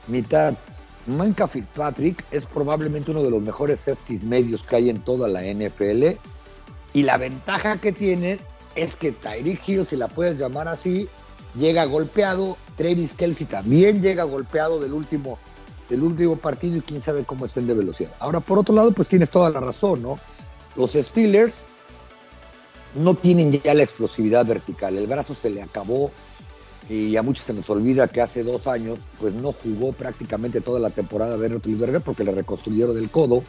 mitad. 0.09 0.55
Minka 1.07 1.47
Fitzpatrick 1.47 2.25
es 2.31 2.45
probablemente 2.45 3.11
uno 3.11 3.23
de 3.23 3.31
los 3.31 3.43
mejores 3.43 3.81
safeties 3.81 4.23
medios 4.23 4.63
que 4.63 4.77
hay 4.77 4.91
en 4.91 5.01
toda 5.01 5.29
la 5.29 5.43
NFL. 5.43 6.19
Y 6.93 7.03
la 7.03 7.17
ventaja 7.17 7.79
que 7.79 7.93
tiene 7.93 8.39
es 8.75 8.97
que 8.97 9.13
Tyreek 9.13 9.69
Hill, 9.69 9.85
si 9.85 9.97
la 9.97 10.09
puedes 10.09 10.39
llamar 10.39 10.69
así, 10.69 11.09
llega 11.57 11.85
golpeado. 11.85 12.57
Travis 12.77 13.15
Kelsey 13.15 13.47
también 13.47 14.03
llega 14.03 14.25
golpeado 14.25 14.81
del 14.81 14.93
último, 14.93 15.39
del 15.89 16.03
último 16.03 16.37
partido 16.37 16.79
y 16.79 16.81
quién 16.81 17.01
sabe 17.01 17.25
cómo 17.25 17.45
estén 17.45 17.67
de 17.67 17.75
velocidad. 17.75 18.13
Ahora, 18.19 18.41
por 18.41 18.59
otro 18.59 18.75
lado, 18.75 18.93
pues 18.93 19.09
tienes 19.09 19.31
toda 19.31 19.51
la 19.51 19.61
razón, 19.61 20.03
¿no? 20.03 20.19
Los 20.77 20.93
Steelers 20.93 21.67
no 22.95 23.15
tienen 23.15 23.53
ya 23.53 23.75
la 23.75 23.83
explosividad 23.83 24.47
vertical. 24.47 24.97
El 24.97 25.07
brazo 25.07 25.35
se 25.35 25.51
le 25.51 25.63
acabó 25.63 26.11
y 26.89 27.17
a 27.17 27.23
muchos 27.23 27.47
se 27.47 27.55
nos 27.55 27.69
olvida 27.71 28.09
que 28.09 28.21
hace 28.21 28.43
dos 28.43 28.67
años 28.67 28.99
pues 29.19 29.33
no 29.35 29.53
jugó 29.53 29.93
prácticamente 29.93 30.61
toda 30.61 30.81
la 30.81 30.91
temporada 30.91 31.37
Ben 31.37 31.53
Roethlisberger 31.53 32.03
porque 32.03 32.25
le 32.25 32.33
reconstruyeron 32.33 32.99
el 32.99 33.11
codo. 33.11 33.43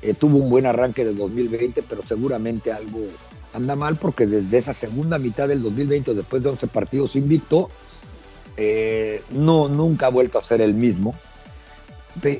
Eh, 0.00 0.14
tuvo 0.14 0.38
un 0.38 0.50
buen 0.50 0.66
arranque 0.66 1.04
del 1.04 1.16
2020, 1.16 1.82
pero 1.88 2.02
seguramente 2.02 2.72
algo 2.72 3.00
anda 3.52 3.76
mal 3.76 3.96
porque 3.96 4.26
desde 4.26 4.58
esa 4.58 4.74
segunda 4.74 5.18
mitad 5.18 5.48
del 5.48 5.62
2020, 5.62 6.14
después 6.14 6.42
de 6.42 6.48
11 6.50 6.66
partidos 6.68 7.16
invicto, 7.16 7.68
eh, 8.56 9.22
no, 9.30 9.68
nunca 9.68 10.06
ha 10.06 10.10
vuelto 10.10 10.38
a 10.38 10.42
ser 10.42 10.60
el 10.60 10.74
mismo. 10.74 11.14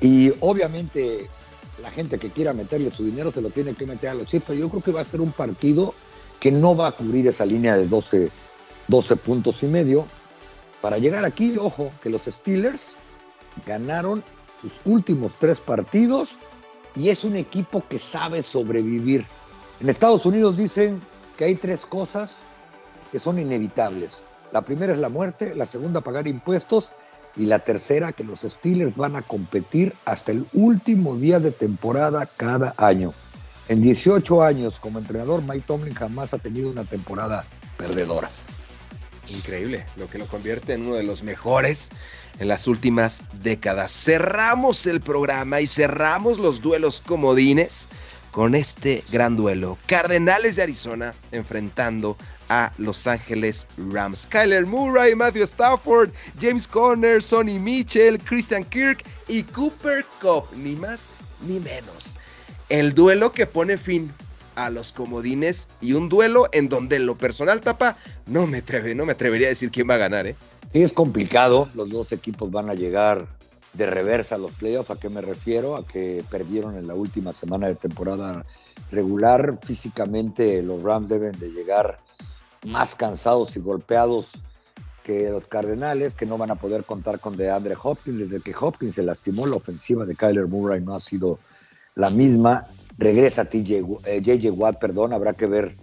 Y 0.00 0.32
obviamente 0.40 1.28
la 1.82 1.90
gente 1.90 2.18
que 2.18 2.30
quiera 2.30 2.52
meterle 2.52 2.90
su 2.90 3.04
dinero 3.04 3.30
se 3.30 3.40
lo 3.40 3.50
tiene 3.50 3.74
que 3.74 3.86
meter 3.86 4.10
a 4.10 4.14
los 4.14 4.26
chips, 4.26 4.44
pero 4.48 4.58
yo 4.58 4.68
creo 4.68 4.82
que 4.82 4.92
va 4.92 5.00
a 5.00 5.04
ser 5.04 5.20
un 5.20 5.32
partido 5.32 5.94
que 6.38 6.52
no 6.52 6.76
va 6.76 6.88
a 6.88 6.92
cubrir 6.92 7.26
esa 7.26 7.46
línea 7.46 7.76
de 7.76 7.86
12, 7.86 8.30
12 8.92 9.16
puntos 9.16 9.62
y 9.62 9.66
medio. 9.66 10.06
Para 10.82 10.98
llegar 10.98 11.24
aquí, 11.24 11.56
ojo, 11.58 11.90
que 12.02 12.10
los 12.10 12.24
Steelers 12.26 12.94
ganaron 13.66 14.22
sus 14.60 14.72
últimos 14.84 15.34
tres 15.38 15.58
partidos 15.58 16.36
y 16.94 17.08
es 17.08 17.24
un 17.24 17.34
equipo 17.34 17.82
que 17.88 17.98
sabe 17.98 18.42
sobrevivir. 18.42 19.24
En 19.80 19.88
Estados 19.88 20.26
Unidos 20.26 20.58
dicen 20.58 21.00
que 21.38 21.46
hay 21.46 21.54
tres 21.54 21.86
cosas 21.86 22.40
que 23.10 23.18
son 23.18 23.38
inevitables. 23.38 24.20
La 24.52 24.60
primera 24.60 24.92
es 24.92 24.98
la 24.98 25.08
muerte, 25.08 25.54
la 25.54 25.64
segunda 25.64 26.02
pagar 26.02 26.28
impuestos 26.28 26.92
y 27.34 27.46
la 27.46 27.60
tercera 27.60 28.12
que 28.12 28.24
los 28.24 28.40
Steelers 28.40 28.94
van 28.94 29.16
a 29.16 29.22
competir 29.22 29.94
hasta 30.04 30.32
el 30.32 30.46
último 30.52 31.16
día 31.16 31.40
de 31.40 31.50
temporada 31.50 32.28
cada 32.36 32.74
año. 32.76 33.14
En 33.68 33.80
18 33.80 34.42
años 34.42 34.78
como 34.78 34.98
entrenador, 34.98 35.40
Mike 35.40 35.64
Tomlin 35.66 35.94
jamás 35.94 36.34
ha 36.34 36.38
tenido 36.38 36.70
una 36.70 36.84
temporada 36.84 37.46
perdedora. 37.78 38.28
Increíble, 39.32 39.86
lo 39.96 40.08
que 40.08 40.18
lo 40.18 40.26
convierte 40.26 40.74
en 40.74 40.86
uno 40.86 40.96
de 40.96 41.02
los 41.02 41.22
mejores 41.22 41.90
en 42.38 42.48
las 42.48 42.66
últimas 42.66 43.22
décadas. 43.40 43.92
Cerramos 43.92 44.86
el 44.86 45.00
programa 45.00 45.60
y 45.60 45.66
cerramos 45.66 46.38
los 46.38 46.60
duelos 46.60 47.02
comodines 47.04 47.88
con 48.30 48.54
este 48.54 49.04
gran 49.10 49.36
duelo. 49.36 49.78
Cardenales 49.86 50.56
de 50.56 50.62
Arizona 50.62 51.14
enfrentando 51.32 52.16
a 52.48 52.72
Los 52.78 53.06
Ángeles 53.06 53.66
Rams. 53.90 54.26
Kyler 54.26 54.66
Murray, 54.66 55.14
Matthew 55.14 55.44
Stafford, 55.44 56.10
James 56.40 56.66
Conner, 56.66 57.22
Sonny 57.22 57.58
Mitchell, 57.58 58.18
Christian 58.18 58.64
Kirk 58.64 59.04
y 59.28 59.42
Cooper 59.44 60.04
Cup. 60.20 60.44
Ni 60.56 60.76
más 60.76 61.08
ni 61.46 61.58
menos 61.60 62.16
el 62.72 62.94
duelo 62.94 63.32
que 63.32 63.46
pone 63.46 63.76
fin 63.76 64.10
a 64.54 64.70
los 64.70 64.92
comodines 64.92 65.68
y 65.80 65.94
un 65.94 66.08
duelo 66.08 66.48
en 66.52 66.68
donde 66.68 66.98
lo 66.98 67.16
personal 67.16 67.60
tapa 67.60 67.96
no 68.26 68.46
me 68.46 68.58
atreve, 68.58 68.94
no 68.94 69.06
me 69.06 69.12
atrevería 69.12 69.48
a 69.48 69.50
decir 69.50 69.70
quién 69.70 69.88
va 69.88 69.94
a 69.94 69.98
ganar, 69.98 70.26
¿eh? 70.26 70.36
Sí, 70.72 70.82
es 70.82 70.92
complicado. 70.92 71.68
Los 71.74 71.90
dos 71.90 72.12
equipos 72.12 72.50
van 72.50 72.70
a 72.70 72.74
llegar 72.74 73.26
de 73.74 73.86
reversa 73.86 74.36
a 74.36 74.38
los 74.38 74.52
playoffs. 74.52 74.90
¿A 74.90 74.96
qué 74.96 75.08
me 75.08 75.20
refiero? 75.20 75.76
A 75.76 75.86
que 75.86 76.24
perdieron 76.30 76.76
en 76.76 76.86
la 76.86 76.94
última 76.94 77.32
semana 77.32 77.68
de 77.68 77.74
temporada 77.74 78.44
regular. 78.90 79.58
Físicamente 79.62 80.62
los 80.62 80.82
Rams 80.82 81.08
deben 81.08 81.38
de 81.38 81.50
llegar 81.50 82.00
más 82.66 82.94
cansados 82.94 83.56
y 83.56 83.60
golpeados 83.60 84.30
que 85.02 85.30
los 85.30 85.46
Cardenales, 85.48 86.14
que 86.14 86.26
no 86.26 86.38
van 86.38 86.52
a 86.52 86.54
poder 86.54 86.84
contar 86.84 87.18
con 87.18 87.36
DeAndre 87.36 87.76
Hopkins. 87.82 88.18
Desde 88.18 88.40
que 88.40 88.54
Hopkins 88.58 88.94
se 88.94 89.02
lastimó, 89.02 89.46
la 89.46 89.56
ofensiva 89.56 90.06
de 90.06 90.14
Kyler 90.14 90.46
Murray 90.46 90.80
no 90.80 90.94
ha 90.94 91.00
sido 91.00 91.38
la 91.94 92.10
misma. 92.10 92.66
Regresa 93.02 93.44
TJ, 93.44 93.82
JJ 94.22 94.46
eh, 94.46 94.50
Watt, 94.50 94.78
perdón, 94.78 95.12
habrá 95.12 95.32
que 95.32 95.46
ver 95.46 95.76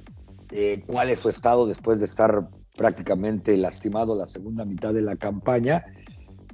eh, 0.51 0.83
cuál 0.87 1.09
es 1.09 1.19
su 1.19 1.27
estado 1.27 1.67
después 1.67 1.99
de 1.99 2.05
estar 2.05 2.49
prácticamente 2.77 3.57
lastimado 3.57 4.15
la 4.15 4.25
segunda 4.25 4.63
mitad 4.63 4.93
de 4.93 5.01
la 5.01 5.17
campaña. 5.17 5.85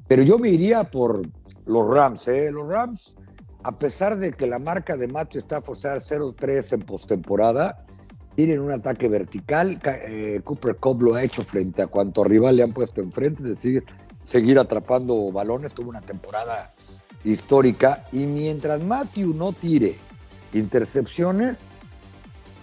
Pero 0.07 0.23
yo 0.23 0.39
me 0.39 0.49
iría 0.49 0.83
por 0.83 1.21
los 1.67 1.87
Rams, 1.87 2.27
¿eh? 2.27 2.51
Los 2.51 2.67
Rams, 2.67 3.15
a 3.63 3.73
pesar 3.73 4.17
de 4.17 4.31
que 4.31 4.47
la 4.47 4.57
marca 4.57 4.97
de 4.97 5.07
Matthew 5.07 5.41
Stafford 5.41 5.77
sea 5.77 5.95
0-3 5.97 6.73
en 6.73 6.79
postemporada, 6.81 7.77
tienen 8.35 8.59
un 8.59 8.71
ataque 8.71 9.07
vertical. 9.07 9.79
Eh, 10.07 10.41
Cooper 10.43 10.77
Cobb 10.77 11.03
lo 11.03 11.13
ha 11.13 11.23
hecho 11.23 11.43
frente 11.43 11.83
a 11.83 11.87
cuanto 11.87 12.23
rival 12.23 12.55
le 12.55 12.63
han 12.63 12.73
puesto 12.73 13.01
enfrente, 13.01 13.43
es 13.43 13.49
decir, 13.49 13.83
seguir 14.23 14.57
atrapando 14.57 15.31
balones. 15.31 15.73
Tuvo 15.73 15.91
una 15.91 16.01
temporada 16.01 16.73
histórica. 17.23 18.07
Y 18.11 18.25
mientras 18.25 18.81
Matthew 18.81 19.35
no 19.35 19.53
tire 19.53 19.95
intercepciones, 20.59 21.59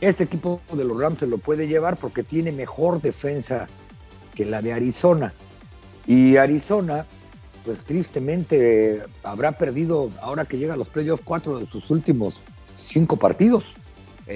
este 0.01 0.25
equipo 0.25 0.61
de 0.73 0.85
los 0.85 0.99
Rams 0.99 1.21
se 1.21 1.27
lo 1.27 1.39
puede 1.39 1.69
llevar 1.69 1.97
porque 1.97 2.23
tiene 2.23 2.53
mejor 2.53 3.01
defensa 3.01 3.69
que 4.35 4.45
la 4.45 4.63
de 4.63 4.73
Arizona. 4.73 5.33
Y 6.07 6.37
Arizona 6.37 7.07
pues 7.65 7.85
tristemente 7.85 9.03
habrá 9.23 9.53
perdido, 9.53 10.11
ahora 10.21 10.45
que 10.45 10.59
llega 10.59 10.75
a 10.75 10.77
los 10.77 10.89
playoffs, 10.89 11.23
cuatro 11.25 11.59
de 11.59 11.67
sus 11.67 11.91
últimos 11.91 12.43
cinco 12.77 13.17
partidos. 13.17 13.75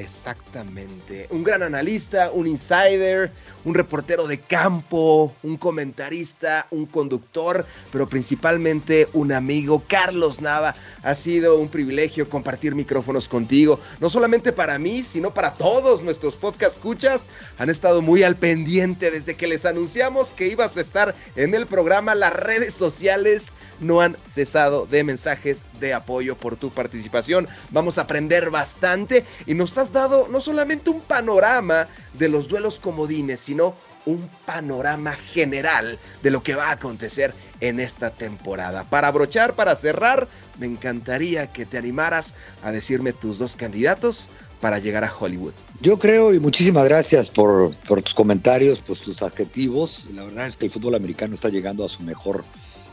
Exactamente. 0.01 1.27
Un 1.31 1.43
gran 1.43 1.63
analista, 1.63 2.31
un 2.31 2.47
insider, 2.47 3.33
un 3.65 3.75
reportero 3.75 4.27
de 4.27 4.39
campo, 4.39 5.35
un 5.43 5.57
comentarista, 5.57 6.67
un 6.71 6.87
conductor, 6.87 7.65
pero 7.91 8.09
principalmente 8.09 9.09
un 9.13 9.33
amigo. 9.33 9.83
Carlos 9.89 10.41
Nava, 10.41 10.75
ha 11.03 11.15
sido 11.15 11.59
un 11.59 11.69
privilegio 11.69 12.29
compartir 12.29 12.75
micrófonos 12.75 13.29
contigo. 13.29 13.81
No 14.01 14.09
solamente 14.11 14.53
para 14.53 14.79
mí, 14.79 15.03
sino 15.03 15.33
para 15.33 15.53
todos 15.53 16.03
nuestros 16.03 16.37
podcast 16.37 16.77
escuchas. 16.77 17.27
Han 17.59 17.71
estado 17.71 18.03
muy 18.03 18.23
al 18.23 18.37
pendiente 18.37 19.11
desde 19.11 19.35
que 19.35 19.47
les 19.47 19.65
anunciamos 19.65 20.33
que 20.33 20.49
ibas 20.49 20.77
a 20.77 20.81
estar 20.81 21.15
en 21.35 21.55
el 21.55 21.67
programa. 21.67 22.15
Las 22.15 22.33
redes 22.33 22.75
sociales 22.75 23.45
no 23.81 24.01
han 24.01 24.17
cesado 24.31 24.87
de 24.87 25.05
mensajes 25.05 25.65
de 25.81 25.95
apoyo 25.95 26.37
por 26.37 26.57
tu 26.57 26.71
participación. 26.71 27.49
Vamos 27.71 27.99
a 27.99 28.03
aprender 28.03 28.51
bastante 28.51 29.25
y 29.47 29.55
nos 29.55 29.77
has 29.79 29.93
dado 29.93 30.29
no 30.29 30.41
solamente 30.41 30.91
un 30.91 31.01
panorama 31.01 31.89
de 32.15 32.29
los 32.29 32.49
duelos 32.49 32.79
comodines, 32.79 33.41
sino 33.41 33.75
un 34.07 34.31
panorama 34.47 35.13
general 35.13 35.99
de 36.23 36.31
lo 36.31 36.43
que 36.43 36.55
va 36.55 36.69
a 36.69 36.73
acontecer 36.73 37.35
en 37.61 37.81
esta 37.81 38.11
temporada. 38.11 38.85
Para 38.85 39.09
abrochar, 39.09 39.55
para 39.55 39.75
cerrar, 39.77 40.29
me 40.59 40.67
encantaría 40.67 41.49
que 41.49 41.67
te 41.67 41.77
animaras 41.77 42.35
a 42.63 42.71
decirme 42.71 43.13
tus 43.13 43.39
dos 43.39 43.57
candidatos 43.57 44.29
para 44.61 44.79
llegar 44.79 45.05
a 45.05 45.13
Hollywood. 45.13 45.53
Yo 45.81 45.99
creo 45.99 46.33
y 46.33 46.41
muchísimas 46.41 46.85
gracias 46.87 47.29
por, 47.29 47.77
por 47.81 48.01
tus 48.01 48.15
comentarios, 48.15 48.81
por 48.81 48.97
tus 48.97 49.21
adjetivos. 49.23 50.07
La 50.15 50.25
verdad 50.25 50.47
es 50.47 50.57
que 50.57 50.67
el 50.67 50.73
fútbol 50.73 50.95
americano 50.95 51.35
está 51.35 51.51
llegando 51.51 51.85
a 51.85 51.89
su 51.89 52.03
mejor 52.03 52.45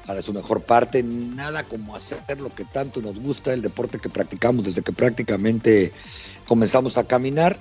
a 0.07 0.21
su 0.21 0.33
mejor 0.33 0.61
parte, 0.61 1.01
nada 1.03 1.63
como 1.63 1.95
hacer 1.95 2.19
lo 2.41 2.53
que 2.53 2.65
tanto 2.65 3.01
nos 3.01 3.19
gusta, 3.19 3.53
el 3.53 3.61
deporte 3.61 3.99
que 3.99 4.09
practicamos 4.09 4.65
desde 4.65 4.81
que 4.81 4.91
prácticamente 4.91 5.93
comenzamos 6.45 6.97
a 6.97 7.05
caminar. 7.05 7.57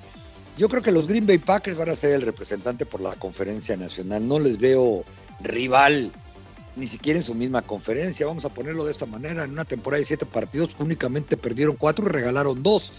Yo 0.59 0.69
creo 0.69 0.83
que 0.83 0.93
los 0.93 1.07
Green 1.07 1.27
Bay 1.27 1.39
Packers 1.39 1.77
van 1.77 1.89
a 1.89 1.97
ser 1.97 2.15
el 2.15 2.23
representante 2.23 2.85
por 2.85 3.01
la 3.01 3.15
conferencia 3.15 3.77
nacional. 3.77 4.27
No 4.27 4.39
les 4.39 4.59
veo 4.59 5.05
rival 5.41 6.13
ni 6.77 6.87
siquiera 6.87 7.19
en 7.19 7.25
su 7.25 7.35
misma 7.35 7.63
conferencia. 7.63 8.27
Vamos 8.27 8.45
a 8.45 8.51
ponerlo 8.51 8.85
de 8.85 8.93
esta 8.93 9.07
manera. 9.07 9.45
En 9.45 9.53
una 9.53 9.65
temporada 9.65 10.01
de 10.01 10.07
siete 10.07 10.27
partidos 10.27 10.77
únicamente 10.79 11.37
perdieron 11.37 11.77
cuatro 11.77 12.07
y 12.07 12.09
regalaron 12.09 12.63
dos. 12.63 12.93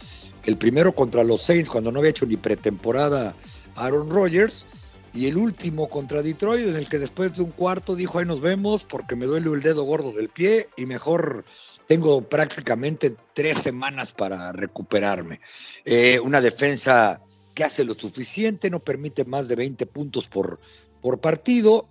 El 0.46 0.58
primero 0.58 0.94
contra 0.96 1.24
los 1.24 1.42
Saints 1.42 1.70
cuando 1.70 1.92
no 1.92 2.00
había 2.00 2.12
hecho 2.12 2.26
ni 2.26 2.38
pretemporada 2.38 3.36
Aaron 3.76 4.10
Rodgers 4.10 4.66
y 5.14 5.28
el 5.28 5.38
último 5.38 5.90
contra 5.90 6.24
Detroit, 6.24 6.68
en 6.68 6.76
el 6.76 6.90
que 6.90 7.00
después 7.00 7.34
de 7.34 7.44
un 7.44 7.52
cuarto 7.52 7.96
dijo, 7.96 8.18
ahí 8.18 8.26
nos 8.26 8.42
vemos 8.42 8.84
porque 8.84 9.16
me 9.16 9.26
duele 9.26 9.52
el 9.52 9.62
dedo 9.62 9.84
gordo 9.84 10.12
del 10.12 10.30
pie 10.30 10.68
y 10.76 10.86
mejor 10.86 11.46
tengo 11.88 12.28
prácticamente 12.28 13.16
tres 13.34 13.58
semanas 13.60 14.14
para 14.14 14.52
recuperarme. 14.54 15.40
Eh, 15.86 16.20
una 16.20 16.42
defensa 16.42 17.22
que 17.54 17.64
hace 17.64 17.84
lo 17.84 17.94
suficiente, 17.94 18.70
no 18.72 18.80
permite 18.80 19.26
más 19.26 19.48
de 19.48 19.56
20 19.56 19.86
puntos 19.86 20.28
por, 20.28 20.60
por 21.02 21.20
partido 21.20 21.88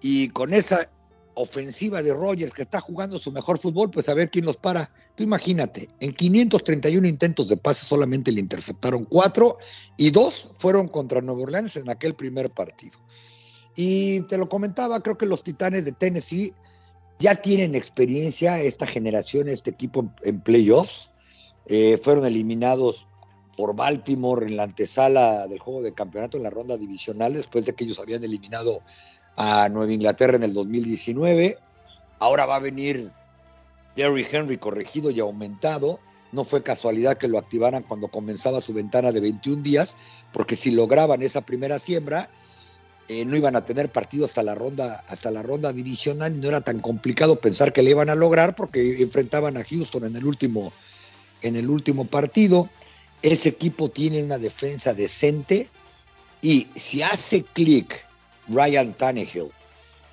y 0.00 0.28
con 0.28 0.52
esa 0.52 0.90
ofensiva 1.36 2.02
de 2.02 2.12
Rogers 2.12 2.52
que 2.52 2.62
está 2.62 2.80
jugando 2.80 3.18
su 3.18 3.30
mejor 3.30 3.58
fútbol, 3.58 3.90
pues 3.90 4.08
a 4.08 4.14
ver 4.14 4.30
quién 4.30 4.46
los 4.46 4.56
para. 4.56 4.90
Tú 5.14 5.22
imagínate, 5.22 5.88
en 6.00 6.12
531 6.12 7.06
intentos 7.06 7.46
de 7.46 7.56
pase 7.56 7.84
solamente 7.84 8.32
le 8.32 8.40
interceptaron 8.40 9.04
cuatro 9.04 9.58
y 9.96 10.10
dos 10.10 10.54
fueron 10.58 10.88
contra 10.88 11.20
Nueva 11.20 11.42
Orleans 11.42 11.76
en 11.76 11.90
aquel 11.90 12.14
primer 12.14 12.50
partido. 12.50 12.98
Y 13.76 14.20
te 14.22 14.38
lo 14.38 14.48
comentaba, 14.48 15.00
creo 15.00 15.18
que 15.18 15.26
los 15.26 15.44
Titanes 15.44 15.84
de 15.84 15.92
Tennessee 15.92 16.52
ya 17.18 17.34
tienen 17.36 17.74
experiencia, 17.74 18.60
esta 18.60 18.86
generación, 18.86 19.48
este 19.48 19.70
equipo 19.70 20.10
en, 20.22 20.40
playoffs. 20.40 21.12
Eh, 21.66 21.98
fueron 22.02 22.24
eliminados 22.24 23.06
por 23.56 23.74
Baltimore 23.74 24.46
en 24.46 24.56
la 24.56 24.64
antesala 24.64 25.46
del 25.48 25.58
juego 25.58 25.82
de 25.82 25.92
campeonato 25.92 26.36
en 26.36 26.44
la 26.44 26.50
ronda 26.50 26.76
divisional, 26.76 27.32
después 27.34 27.64
de 27.64 27.74
que 27.74 27.84
ellos 27.84 27.98
habían 27.98 28.22
eliminado 28.24 28.82
a 29.36 29.68
Nueva 29.68 29.92
Inglaterra 29.92 30.36
en 30.36 30.42
el 30.42 30.54
2019. 30.54 31.58
Ahora 32.18 32.46
va 32.46 32.56
a 32.56 32.60
venir 32.60 33.10
Jerry 33.96 34.26
Henry 34.30 34.58
corregido 34.58 35.10
y 35.10 35.20
aumentado. 35.20 36.00
No 36.32 36.44
fue 36.44 36.62
casualidad 36.62 37.16
que 37.16 37.28
lo 37.28 37.38
activaran 37.38 37.82
cuando 37.82 38.08
comenzaba 38.08 38.60
su 38.60 38.72
ventana 38.72 39.12
de 39.12 39.20
21 39.20 39.62
días, 39.62 39.96
porque 40.32 40.56
si 40.56 40.70
lograban 40.70 41.22
esa 41.22 41.42
primera 41.42 41.78
siembra, 41.78 42.30
eh, 43.08 43.24
no 43.24 43.36
iban 43.36 43.54
a 43.54 43.64
tener 43.64 43.92
partido 43.92 44.24
hasta 44.24 44.42
la 44.42 44.56
ronda 44.56 45.04
hasta 45.06 45.30
la 45.30 45.40
ronda 45.40 45.72
divisional 45.72 46.40
no 46.40 46.48
era 46.48 46.60
tan 46.60 46.80
complicado 46.80 47.40
pensar 47.40 47.72
que 47.72 47.84
le 47.84 47.90
iban 47.90 48.10
a 48.10 48.16
lograr 48.16 48.56
porque 48.56 49.00
enfrentaban 49.00 49.56
a 49.56 49.62
Houston 49.62 50.06
en 50.06 50.16
el 50.16 50.24
último 50.24 50.72
en 51.42 51.54
el 51.54 51.70
último 51.70 52.06
partido. 52.06 52.68
Ese 53.22 53.50
equipo 53.50 53.90
tiene 53.90 54.24
una 54.24 54.38
defensa 54.38 54.92
decente 54.92 55.70
y 56.42 56.66
si 56.74 57.02
hace 57.02 57.42
clic 57.44 58.05
Ryan 58.48 58.94
Tannehill 58.94 59.50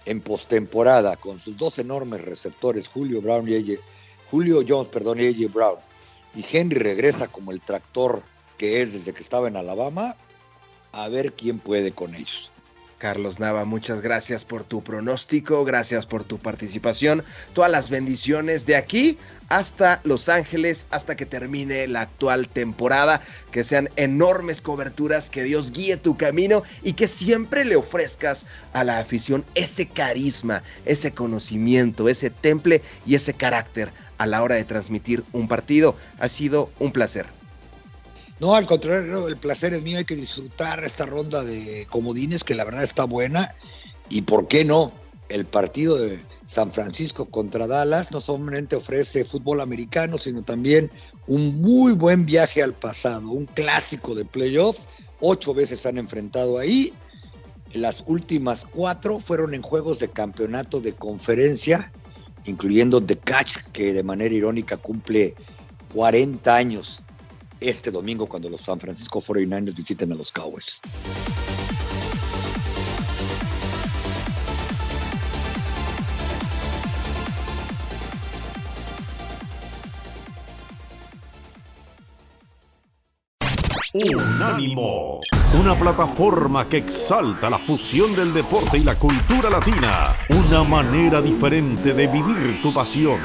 en 0.05 0.21
postemporada 0.21 1.15
con 1.15 1.39
sus 1.39 1.55
dos 1.57 1.79
enormes 1.79 2.21
receptores, 2.21 2.87
Julio 2.87 3.21
Brown 3.21 3.47
y 3.47 3.77
Julio 4.29 4.61
Jones, 4.67 4.89
perdón, 4.89 5.19
y 5.19 5.27
AJ 5.27 5.53
Brown, 5.53 5.77
y 6.35 6.43
Henry 6.51 6.79
regresa 6.79 7.27
como 7.27 7.51
el 7.51 7.61
tractor 7.61 8.23
que 8.57 8.81
es 8.81 8.93
desde 8.93 9.13
que 9.13 9.21
estaba 9.21 9.47
en 9.47 9.57
Alabama, 9.57 10.15
a 10.91 11.07
ver 11.07 11.33
quién 11.33 11.59
puede 11.59 11.91
con 11.91 12.15
ellos. 12.15 12.52
Carlos 13.03 13.37
Nava, 13.37 13.65
muchas 13.65 13.99
gracias 13.99 14.45
por 14.45 14.63
tu 14.63 14.81
pronóstico, 14.81 15.65
gracias 15.65 16.05
por 16.05 16.23
tu 16.23 16.37
participación, 16.37 17.21
todas 17.51 17.69
las 17.69 17.89
bendiciones 17.89 18.65
de 18.65 18.77
aquí 18.77 19.17
hasta 19.49 19.99
Los 20.05 20.29
Ángeles, 20.29 20.87
hasta 20.89 21.17
que 21.17 21.25
termine 21.25 21.85
la 21.87 21.99
actual 21.99 22.47
temporada, 22.47 23.19
que 23.51 23.65
sean 23.65 23.89
enormes 23.97 24.61
coberturas, 24.61 25.29
que 25.29 25.43
Dios 25.43 25.73
guíe 25.73 25.97
tu 25.97 26.15
camino 26.15 26.63
y 26.81 26.93
que 26.93 27.09
siempre 27.09 27.65
le 27.65 27.75
ofrezcas 27.75 28.45
a 28.71 28.85
la 28.85 28.99
afición 28.99 29.43
ese 29.53 29.85
carisma, 29.85 30.63
ese 30.85 31.11
conocimiento, 31.11 32.07
ese 32.07 32.29
temple 32.29 32.81
y 33.05 33.15
ese 33.15 33.33
carácter 33.33 33.91
a 34.17 34.27
la 34.27 34.41
hora 34.41 34.55
de 34.55 34.63
transmitir 34.63 35.25
un 35.33 35.49
partido. 35.49 35.97
Ha 36.19 36.29
sido 36.29 36.71
un 36.79 36.93
placer. 36.93 37.25
No, 38.39 38.55
al 38.55 38.65
contrario, 38.65 39.27
el 39.27 39.37
placer 39.37 39.73
es 39.73 39.83
mío, 39.83 39.97
hay 39.97 40.05
que 40.05 40.15
disfrutar 40.15 40.83
esta 40.83 41.05
ronda 41.05 41.43
de 41.43 41.85
comodines 41.89 42.43
que 42.43 42.55
la 42.55 42.65
verdad 42.65 42.83
está 42.83 43.03
buena. 43.05 43.55
Y 44.09 44.23
por 44.23 44.47
qué 44.47 44.65
no, 44.65 44.91
el 45.29 45.45
partido 45.45 45.97
de 45.97 46.19
San 46.45 46.71
Francisco 46.71 47.25
contra 47.25 47.67
Dallas 47.67 48.11
no 48.11 48.19
solamente 48.19 48.75
ofrece 48.75 49.23
fútbol 49.23 49.61
americano, 49.61 50.17
sino 50.17 50.41
también 50.41 50.91
un 51.27 51.61
muy 51.61 51.93
buen 51.93 52.25
viaje 52.25 52.61
al 52.61 52.73
pasado, 52.73 53.29
un 53.29 53.45
clásico 53.45 54.15
de 54.15 54.25
playoff. 54.25 54.79
Ocho 55.21 55.53
veces 55.53 55.85
han 55.85 55.97
enfrentado 55.97 56.57
ahí. 56.57 56.93
Las 57.73 58.03
últimas 58.07 58.65
cuatro 58.65 59.19
fueron 59.19 59.53
en 59.53 59.61
juegos 59.61 59.99
de 59.99 60.09
campeonato 60.09 60.81
de 60.81 60.93
conferencia, 60.93 61.91
incluyendo 62.45 63.01
The 63.01 63.17
Catch, 63.17 63.57
que 63.71 63.93
de 63.93 64.03
manera 64.03 64.35
irónica 64.35 64.75
cumple 64.77 65.33
40 65.93 66.55
años 66.55 67.02
este 67.63 67.91
domingo 67.91 68.27
cuando 68.27 68.49
los 68.49 68.61
San 68.61 68.79
Francisco 68.79 69.21
49ers 69.21 69.75
visiten 69.75 70.11
a 70.11 70.15
los 70.15 70.31
Cowboys. 70.31 70.81
Unánimo, 83.93 85.19
una 85.59 85.75
plataforma 85.79 86.67
que 86.67 86.77
exalta 86.77 87.47
la 87.47 87.59
fusión 87.59 88.15
del 88.15 88.33
deporte 88.33 88.79
y 88.79 88.83
la 88.83 88.95
cultura 88.95 89.51
latina, 89.51 90.15
una 90.29 90.63
manera 90.63 91.21
diferente 91.21 91.93
de 91.93 92.07
vivir 92.07 92.59
tu 92.63 92.73
pasión. 92.73 93.19